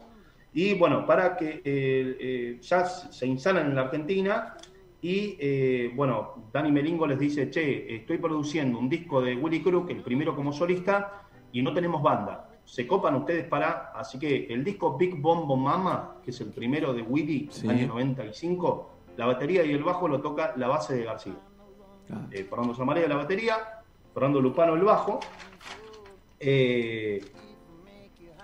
Y 0.53 0.75
bueno, 0.75 1.07
para 1.07 1.37
que 1.37 1.63
eh, 1.65 2.17
eh, 2.21 2.59
ya 2.61 2.85
se 2.85 3.27
instalan 3.27 3.67
en 3.67 3.75
la 3.77 3.83
Argentina 3.83 4.57
y 5.01 5.37
eh, 5.39 5.93
bueno, 5.95 6.49
Dani 6.53 6.73
Melingo 6.73 7.07
les 7.07 7.19
dice, 7.19 7.49
che, 7.51 7.95
estoy 7.97 8.19
produciendo 8.19 8.79
un 8.79 8.89
disco 8.89 9.21
de 9.21 9.37
Willy 9.37 9.63
Crook, 9.63 9.91
el 9.91 10.03
primero 10.03 10.35
como 10.35 10.53
solista, 10.53 11.23
y 11.53 11.63
no 11.63 11.73
tenemos 11.73 12.03
banda. 12.03 12.51
Se 12.65 12.87
copan 12.87 13.15
ustedes 13.15 13.47
para, 13.47 13.93
así 13.95 14.19
que 14.19 14.47
el 14.47 14.65
disco 14.65 14.97
Big 14.99 15.15
Bombo 15.17 15.57
Mama, 15.57 16.17
que 16.23 16.31
es 16.33 16.41
el 16.41 16.49
primero 16.51 16.93
de 16.93 17.03
Willy, 17.03 17.49
Sí. 17.51 17.69
año 17.69 17.87
95, 17.87 18.98
la 19.19 19.27
batería 19.27 19.65
y 19.65 19.73
el 19.73 19.83
bajo 19.83 20.07
lo 20.09 20.21
toca 20.23 20.55
la 20.57 20.69
base 20.69 20.95
de 20.97 21.05
García. 21.05 21.35
Claro. 22.07 22.23
Eh, 22.31 22.45
Fernando 22.49 22.75
Samaria 22.75 23.07
la 23.09 23.17
batería, 23.17 23.57
Fernando 24.15 24.41
Lupano 24.41 24.75
el 24.75 24.83
bajo. 24.83 25.19
Eh, 26.41 27.21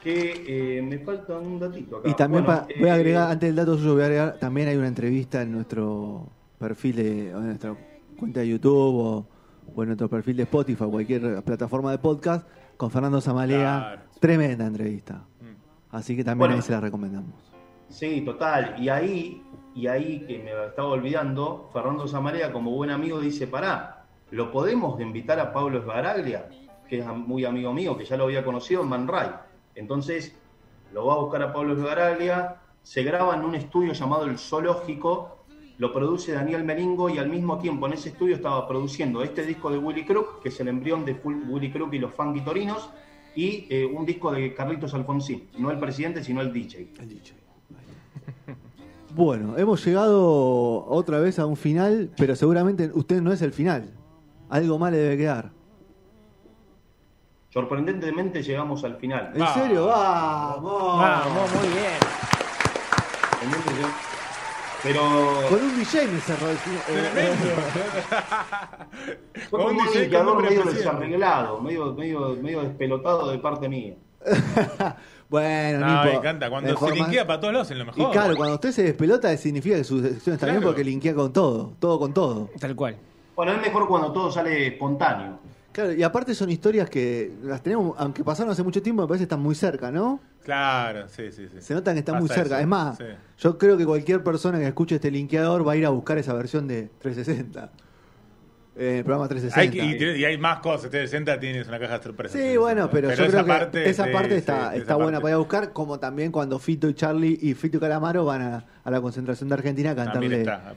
que 0.02 0.78
eh, 0.78 0.82
me 0.82 0.98
falta 0.98 1.38
un 1.38 1.58
datito 1.58 1.98
acá. 1.98 2.08
Y 2.08 2.14
también 2.14 2.44
Bueno, 2.44 2.60
pa- 2.60 2.66
voy 2.78 2.88
a 2.88 2.92
eh, 2.92 2.96
agregar, 2.96 3.30
antes 3.30 3.48
del 3.48 3.56
dato 3.56 3.76
suyo, 3.78 3.94
voy 3.94 4.02
a 4.02 4.06
agregar, 4.06 4.38
también 4.38 4.68
hay 4.68 4.76
una 4.76 4.88
entrevista 4.88 5.40
en 5.42 5.52
nuestro 5.52 6.26
perfil 6.58 6.96
de, 6.96 7.34
o 7.34 7.38
en 7.38 7.46
nuestra 7.46 7.74
cuenta 8.18 8.40
de 8.40 8.48
YouTube 8.48 8.96
o, 8.96 9.26
o 9.74 9.82
en 9.82 9.88
nuestro 9.88 10.08
perfil 10.10 10.36
de 10.36 10.42
Spotify, 10.42 10.84
cualquier 10.90 11.42
plataforma 11.42 11.90
de 11.90 11.98
podcast, 11.98 12.46
con 12.76 12.90
Fernando 12.90 13.20
Zamalea. 13.20 13.58
Claro. 13.78 14.02
Tremenda 14.20 14.66
entrevista. 14.66 15.24
Mm. 15.40 15.94
Así 15.96 16.16
que 16.16 16.24
también 16.24 16.38
Bueno. 16.48 16.54
ahí 16.56 16.62
se 16.62 16.72
la 16.72 16.80
recomendamos. 16.80 17.32
Sí, 17.88 18.20
total. 18.22 18.74
Y 18.78 18.88
ahí, 18.90 19.42
y 19.74 19.88
ahí 19.88 20.20
que 20.26 20.38
me 20.38 20.66
estaba 20.66 20.88
olvidando, 20.88 21.68
Fernando 21.72 22.06
Samaria, 22.06 22.52
como 22.52 22.70
buen 22.70 22.90
amigo, 22.90 23.20
dice: 23.20 23.46
Pará, 23.46 24.06
¿lo 24.30 24.50
podemos 24.50 25.00
invitar 25.00 25.40
a 25.40 25.52
Pablo 25.52 25.78
Esbaraglia? 25.78 26.48
Que 26.88 27.00
es 27.00 27.06
muy 27.06 27.44
amigo 27.44 27.72
mío, 27.72 27.96
que 27.96 28.04
ya 28.04 28.16
lo 28.16 28.24
había 28.24 28.44
conocido 28.44 28.82
en 28.82 28.88
Man 28.88 29.08
Ray. 29.08 29.30
Entonces, 29.74 30.36
lo 30.92 31.06
va 31.06 31.14
a 31.14 31.18
buscar 31.18 31.42
a 31.42 31.52
Pablo 31.52 31.74
Esbaraglia, 31.74 32.60
se 32.82 33.02
graba 33.02 33.34
en 33.34 33.42
un 33.44 33.56
estudio 33.56 33.92
llamado 33.92 34.26
El 34.26 34.38
Zoológico, 34.38 35.44
lo 35.78 35.92
produce 35.92 36.32
Daniel 36.32 36.62
Melingo 36.62 37.10
y 37.10 37.18
al 37.18 37.28
mismo 37.28 37.58
tiempo 37.58 37.86
en 37.86 37.94
ese 37.94 38.10
estudio 38.10 38.36
estaba 38.36 38.68
produciendo 38.68 39.24
este 39.24 39.44
disco 39.44 39.70
de 39.70 39.78
Willy 39.78 40.04
Crook, 40.04 40.40
que 40.40 40.50
es 40.50 40.60
el 40.60 40.68
embrión 40.68 41.04
de 41.04 41.14
Willy 41.14 41.72
Crook 41.72 41.92
y 41.94 41.98
los 41.98 42.14
Funky 42.14 42.42
Torinos, 42.42 42.90
y 43.34 43.66
eh, 43.68 43.84
un 43.84 44.06
disco 44.06 44.30
de 44.30 44.54
Carlitos 44.54 44.94
Alfonsín, 44.94 45.48
no 45.58 45.72
el 45.72 45.80
presidente, 45.80 46.22
sino 46.22 46.40
el 46.40 46.52
DJ. 46.52 46.90
Bueno, 49.14 49.56
hemos 49.56 49.84
llegado 49.84 50.84
otra 50.86 51.20
vez 51.20 51.38
a 51.38 51.46
un 51.46 51.56
final, 51.56 52.10
pero 52.16 52.34
seguramente 52.34 52.90
usted 52.94 53.22
no 53.22 53.32
es 53.32 53.42
el 53.42 53.52
final. 53.52 53.90
Algo 54.50 54.76
más 54.78 54.90
le 54.90 54.98
debe 54.98 55.16
quedar. 55.16 55.50
Sorprendentemente 57.50 58.42
llegamos 58.42 58.82
al 58.82 58.96
final. 58.96 59.30
¿En 59.34 59.38
Vamos. 59.40 59.54
serio? 59.54 59.86
¡Vamos! 59.86 60.98
Vamos, 61.00 61.54
muy 61.54 61.68
bien. 61.68 61.94
Pero 64.82 65.00
Con 65.48 65.62
un 65.62 65.78
DJ 65.78 66.08
me 66.08 66.20
cerró 66.20 66.50
el 66.50 66.56
final. 66.56 66.82
fue 69.48 69.50
Con 69.50 69.60
como 69.60 69.66
un 69.66 69.76
un 69.80 69.92
DJ 69.92 70.08
medio 70.48 70.64
desarreglado, 70.64 71.60
medio, 71.60 71.94
medio, 71.94 72.36
medio 72.42 72.62
despelotado 72.62 73.30
de 73.30 73.38
parte 73.38 73.68
mía. 73.68 73.94
bueno, 75.28 75.80
No, 75.86 76.04
me 76.04 76.14
encanta. 76.14 76.50
Cuando 76.50 76.76
se 76.76 76.84
más- 76.84 76.94
linkea 76.94 77.26
para 77.26 77.40
todos 77.40 77.52
lados 77.54 77.70
es 77.70 77.76
lo 77.76 77.84
mejor. 77.86 78.08
Y 78.08 78.12
claro, 78.12 78.36
cuando 78.36 78.54
usted 78.54 78.72
se 78.72 78.82
despelota 78.82 79.36
significa 79.36 79.76
que 79.76 79.84
su 79.84 80.00
sección 80.02 80.34
está 80.34 80.46
bien 80.46 80.62
porque 80.62 80.84
linkea 80.84 81.14
con 81.14 81.32
todo, 81.32 81.72
todo 81.78 81.98
con 81.98 82.12
todo. 82.14 82.50
Tal 82.58 82.74
cual. 82.76 82.96
Bueno, 83.36 83.52
es 83.52 83.60
mejor 83.60 83.88
cuando 83.88 84.12
todo 84.12 84.30
sale 84.30 84.68
espontáneo. 84.68 85.38
Claro, 85.72 85.92
y 85.92 86.04
aparte 86.04 86.36
son 86.36 86.50
historias 86.50 86.88
que 86.88 87.32
las 87.42 87.60
tenemos, 87.60 87.96
aunque 87.98 88.22
pasaron 88.22 88.52
hace 88.52 88.62
mucho 88.62 88.80
tiempo, 88.80 89.02
me 89.02 89.08
parece 89.08 89.22
que 89.22 89.24
están 89.24 89.40
muy 89.40 89.56
cerca, 89.56 89.90
¿no? 89.90 90.20
Claro, 90.44 91.08
sí, 91.08 91.32
sí, 91.32 91.48
sí. 91.52 91.60
Se 91.60 91.74
notan 91.74 91.94
que 91.94 91.98
están 91.98 92.20
muy 92.20 92.28
cerca. 92.28 92.54
eso, 92.54 92.58
Es 92.58 92.66
más, 92.68 92.96
sí. 92.96 93.04
yo 93.38 93.58
creo 93.58 93.76
que 93.76 93.84
cualquier 93.84 94.22
persona 94.22 94.58
que 94.60 94.68
escuche 94.68 94.94
este 94.94 95.10
linkeador 95.10 95.66
va 95.66 95.72
a 95.72 95.76
ir 95.76 95.84
a 95.84 95.88
buscar 95.88 96.16
esa 96.18 96.32
versión 96.34 96.68
de 96.68 96.90
360. 97.00 97.72
El 98.76 99.04
programa 99.04 99.24
Hay 99.24 99.28
360. 99.28 99.98
que- 99.98 100.18
y, 100.18 100.24
hay 100.24 100.36
más 100.36 100.58
cosas. 100.58 100.90
360 100.90 101.38
tienes 101.38 101.68
una 101.68 101.78
caja 101.78 101.98
de 101.98 102.02
sorpresas. 102.02 102.40
Sí, 102.40 102.56
bueno, 102.56 102.90
pero, 102.90 103.06
yo 103.08 103.14
esa 103.14 103.26
creo 103.28 103.44
que 103.44 103.48
parte, 103.48 103.88
esa 103.88 104.04
sí, 104.06 104.10
parte 104.10 104.30
sí, 104.30 104.34
está, 104.34 104.56
esa 104.72 104.76
está 104.78 104.94
buena 104.96 105.12
parte. 105.12 105.22
para 105.22 105.30
ir 105.30 105.34
a 105.34 105.38
buscar, 105.38 105.72
como 105.72 106.00
también 106.00 106.32
cuando 106.32 106.58
Fito 106.58 106.88
y 106.88 106.94
Charlie 106.94 107.38
y 107.40 107.54
Fito 107.54 107.76
y 107.76 107.80
Calamaro 107.80 108.24
van 108.24 108.42
a, 108.42 108.64
a 108.82 108.90
la 108.90 109.00
concentración 109.00 109.48
de 109.48 109.54
Argentina 109.54 109.92
a 109.92 109.94
cantarle, 109.94 110.40
está 110.40 110.74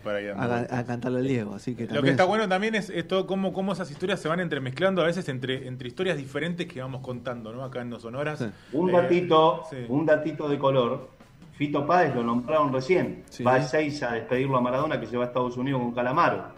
a, 0.69 0.83
cantarle 0.85 1.19
al 1.19 1.27
Diego. 1.27 1.55
Así 1.55 1.73
que 1.73 1.87
Lo 1.87 2.03
que 2.03 2.11
está 2.11 2.23
es- 2.23 2.29
bueno 2.29 2.47
también 2.47 2.75
es 2.75 2.91
esto, 2.91 3.25
cómo, 3.25 3.51
cómo 3.51 3.73
esas 3.73 3.89
historias 3.89 4.19
se 4.19 4.27
van 4.27 4.41
entremezclando 4.41 5.01
a 5.01 5.05
veces 5.05 5.27
entre, 5.29 5.67
entre 5.67 5.87
historias 5.87 6.17
diferentes 6.17 6.67
que 6.67 6.79
vamos 6.79 7.01
contando, 7.01 7.51
¿no? 7.51 7.63
Acá 7.63 7.81
en 7.81 7.89
Dos 7.89 8.03
Sonoras. 8.03 8.37
Sí. 8.37 8.45
Un 8.73 8.89
Eh, 8.91 8.93
datito, 8.93 9.63
sí. 9.71 9.77
un 9.89 10.05
datito 10.05 10.47
de 10.47 10.59
color. 10.59 11.09
Fito 11.53 11.87
Páez 11.87 12.13
lo 12.13 12.21
nombraron 12.23 12.71
recién. 12.71 13.23
Sí. 13.31 13.43
Va 13.43 13.55
a 13.55 13.61
Seis 13.63 14.03
a 14.03 14.11
despedirlo 14.11 14.55
a 14.57 14.61
Maradona 14.61 14.99
que 14.99 15.07
se 15.07 15.17
va 15.17 15.23
a 15.23 15.27
Estados 15.29 15.57
Unidos 15.57 15.81
con 15.81 15.93
Calamaro. 15.95 16.55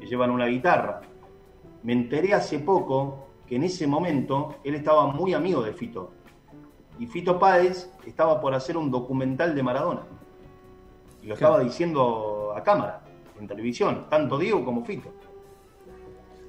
Que 0.00 0.06
llevan 0.06 0.30
una 0.30 0.46
guitarra. 0.46 1.00
Me 1.82 1.92
enteré 1.92 2.34
hace 2.34 2.58
poco 2.58 3.26
que 3.46 3.56
en 3.56 3.64
ese 3.64 3.86
momento 3.86 4.56
él 4.64 4.74
estaba 4.74 5.06
muy 5.06 5.34
amigo 5.34 5.62
de 5.62 5.72
Fito. 5.72 6.10
Y 6.98 7.06
Fito 7.06 7.38
Páez 7.38 7.90
estaba 8.06 8.40
por 8.40 8.54
hacer 8.54 8.76
un 8.76 8.90
documental 8.90 9.54
de 9.54 9.62
Maradona. 9.62 10.02
Y 11.22 11.26
lo 11.26 11.34
Claro. 11.36 11.54
estaba 11.54 11.60
diciendo 11.64 12.52
a 12.56 12.62
cámara, 12.62 13.02
en 13.40 13.46
televisión, 13.46 14.06
tanto 14.10 14.38
Diego 14.38 14.64
como 14.64 14.84
Fito. 14.84 15.10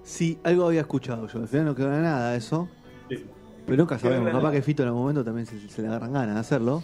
Sí, 0.03 0.39
algo 0.43 0.65
había 0.67 0.81
escuchado 0.81 1.27
yo. 1.27 1.39
Al 1.39 1.47
final 1.47 1.65
no 1.67 1.75
quedó 1.75 1.89
nada 1.91 2.35
eso. 2.35 2.67
Pero 3.07 3.77
nunca 3.77 3.99
sabemos. 3.99 4.31
Capaz 4.31 4.51
que 4.51 4.61
Fito 4.63 4.81
en 4.81 4.87
algún 4.87 5.03
momento 5.03 5.23
también 5.23 5.45
se, 5.45 5.59
se 5.69 5.81
le 5.83 5.87
agarran 5.87 6.13
ganas 6.13 6.33
de 6.35 6.41
hacerlo. 6.41 6.81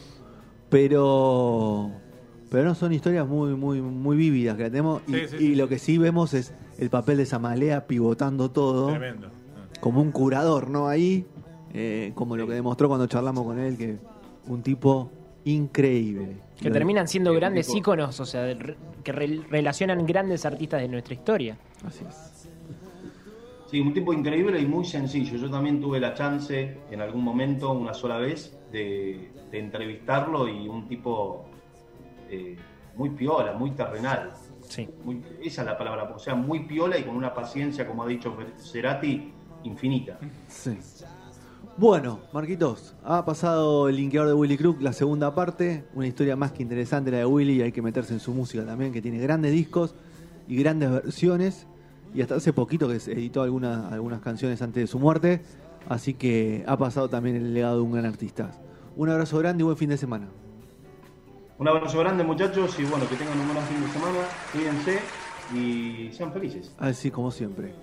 Pero. 0.69 1.91
Pero 2.55 2.69
no 2.69 2.75
son 2.75 2.93
historias 2.93 3.27
muy, 3.27 3.53
muy, 3.53 3.81
muy 3.81 4.15
vívidas 4.15 4.55
que 4.55 4.63
la 4.63 4.69
tenemos. 4.69 5.01
Y, 5.07 5.11
Sí, 5.13 5.19
sí, 5.27 5.35
y 5.35 5.39
sí, 5.39 5.55
lo 5.55 5.67
que 5.67 5.77
sí 5.77 5.97
vemos 5.97 6.33
es 6.33 6.53
el 6.77 6.89
papel 6.89 7.17
de 7.17 7.25
Samalea 7.25 7.85
pivotando 7.85 8.49
todo. 8.49 8.87
Tremendo. 8.87 9.27
Como 9.81 10.01
un 10.01 10.11
curador, 10.13 10.69
¿no? 10.69 10.87
Ahí. 10.87 11.25
eh, 11.73 12.13
como 12.15 12.37
lo 12.37 12.47
que 12.47 12.53
demostró 12.53 12.87
cuando 12.87 13.05
charlamos 13.07 13.43
con 13.43 13.59
él, 13.59 13.77
que 13.77 13.97
un 14.47 14.63
tipo 14.63 15.11
increíble. 15.43 16.37
Que 16.61 16.69
Lo- 16.69 16.73
terminan 16.73 17.09
siendo 17.09 17.33
grandes 17.33 17.67
tipo- 17.67 17.79
íconos, 17.79 18.17
o 18.21 18.25
sea, 18.25 18.43
de 18.43 18.77
que 19.03 19.11
re- 19.11 19.41
relacionan 19.49 20.05
grandes 20.05 20.45
artistas 20.45 20.79
de 20.79 20.87
nuestra 20.87 21.13
historia. 21.15 21.57
Así 21.85 22.05
es. 22.07 22.47
Sí, 23.69 23.81
un 23.81 23.93
tipo 23.93 24.13
increíble 24.13 24.61
y 24.61 24.65
muy 24.65 24.85
sencillo. 24.85 25.35
Yo 25.37 25.49
también 25.49 25.81
tuve 25.81 25.99
la 25.99 26.13
chance 26.13 26.77
en 26.89 27.01
algún 27.01 27.21
momento, 27.25 27.73
una 27.73 27.93
sola 27.93 28.17
vez, 28.19 28.57
de, 28.71 29.31
de 29.51 29.59
entrevistarlo 29.59 30.47
y 30.47 30.69
un 30.69 30.87
tipo 30.87 31.49
eh, 32.29 32.55
muy 32.95 33.09
piola, 33.11 33.53
muy 33.53 33.71
terrenal. 33.71 34.33
Sí. 34.61 34.87
Muy- 35.03 35.21
esa 35.43 35.61
es 35.61 35.67
la 35.67 35.77
palabra, 35.77 36.11
o 36.15 36.19
sea, 36.19 36.35
muy 36.35 36.65
piola 36.65 36.97
y 36.97 37.03
con 37.03 37.15
una 37.15 37.33
paciencia, 37.33 37.87
como 37.87 38.03
ha 38.03 38.07
dicho 38.07 38.35
Cerati, 38.57 39.31
infinita. 39.63 40.17
Sí. 40.47 40.77
Bueno, 41.77 42.21
Marquitos, 42.31 42.95
ha 43.03 43.25
pasado 43.25 43.89
el 43.89 43.97
linkeador 43.97 44.29
de 44.29 44.33
Willy 44.33 44.57
Crook, 44.57 44.81
la 44.81 44.93
segunda 44.93 45.35
parte, 45.35 45.83
una 45.93 46.07
historia 46.07 46.37
más 46.37 46.53
que 46.53 46.63
interesante 46.63 47.11
la 47.11 47.17
de 47.17 47.25
Willy, 47.25 47.55
y 47.55 47.61
hay 47.63 47.71
que 47.73 47.81
meterse 47.81 48.13
en 48.13 48.21
su 48.21 48.33
música 48.33 48.65
también, 48.65 48.93
que 48.93 49.01
tiene 49.01 49.19
grandes 49.19 49.51
discos 49.51 49.93
y 50.47 50.55
grandes 50.55 50.89
versiones, 50.89 51.67
y 52.13 52.21
hasta 52.21 52.35
hace 52.35 52.53
poquito 52.53 52.87
que 52.87 53.01
se 53.01 53.11
editó 53.11 53.41
algunas, 53.41 53.91
algunas 53.91 54.21
canciones 54.21 54.61
antes 54.61 54.83
de 54.83 54.87
su 54.87 54.99
muerte, 54.99 55.41
así 55.89 56.13
que 56.13 56.63
ha 56.65 56.77
pasado 56.77 57.09
también 57.09 57.35
el 57.35 57.53
legado 57.53 57.75
de 57.75 57.81
un 57.81 57.91
gran 57.91 58.05
artista. 58.05 58.51
Un 58.95 59.09
abrazo 59.09 59.37
grande 59.39 59.61
y 59.61 59.65
buen 59.65 59.75
fin 59.75 59.89
de 59.89 59.97
semana. 59.97 60.29
Un 61.57 61.67
abrazo 61.69 61.99
grande, 61.99 62.23
muchachos, 62.23 62.77
y 62.79 62.83
bueno, 62.83 63.07
que 63.07 63.15
tengan 63.15 63.39
un 63.39 63.53
buen 63.53 63.65
fin 63.67 63.81
de 63.81 63.87
semana, 63.87 64.19
cuídense 64.51 64.99
y 65.53 66.11
sean 66.11 66.33
felices. 66.33 66.75
Así 66.77 67.09
como 67.11 67.31
siempre. 67.31 67.73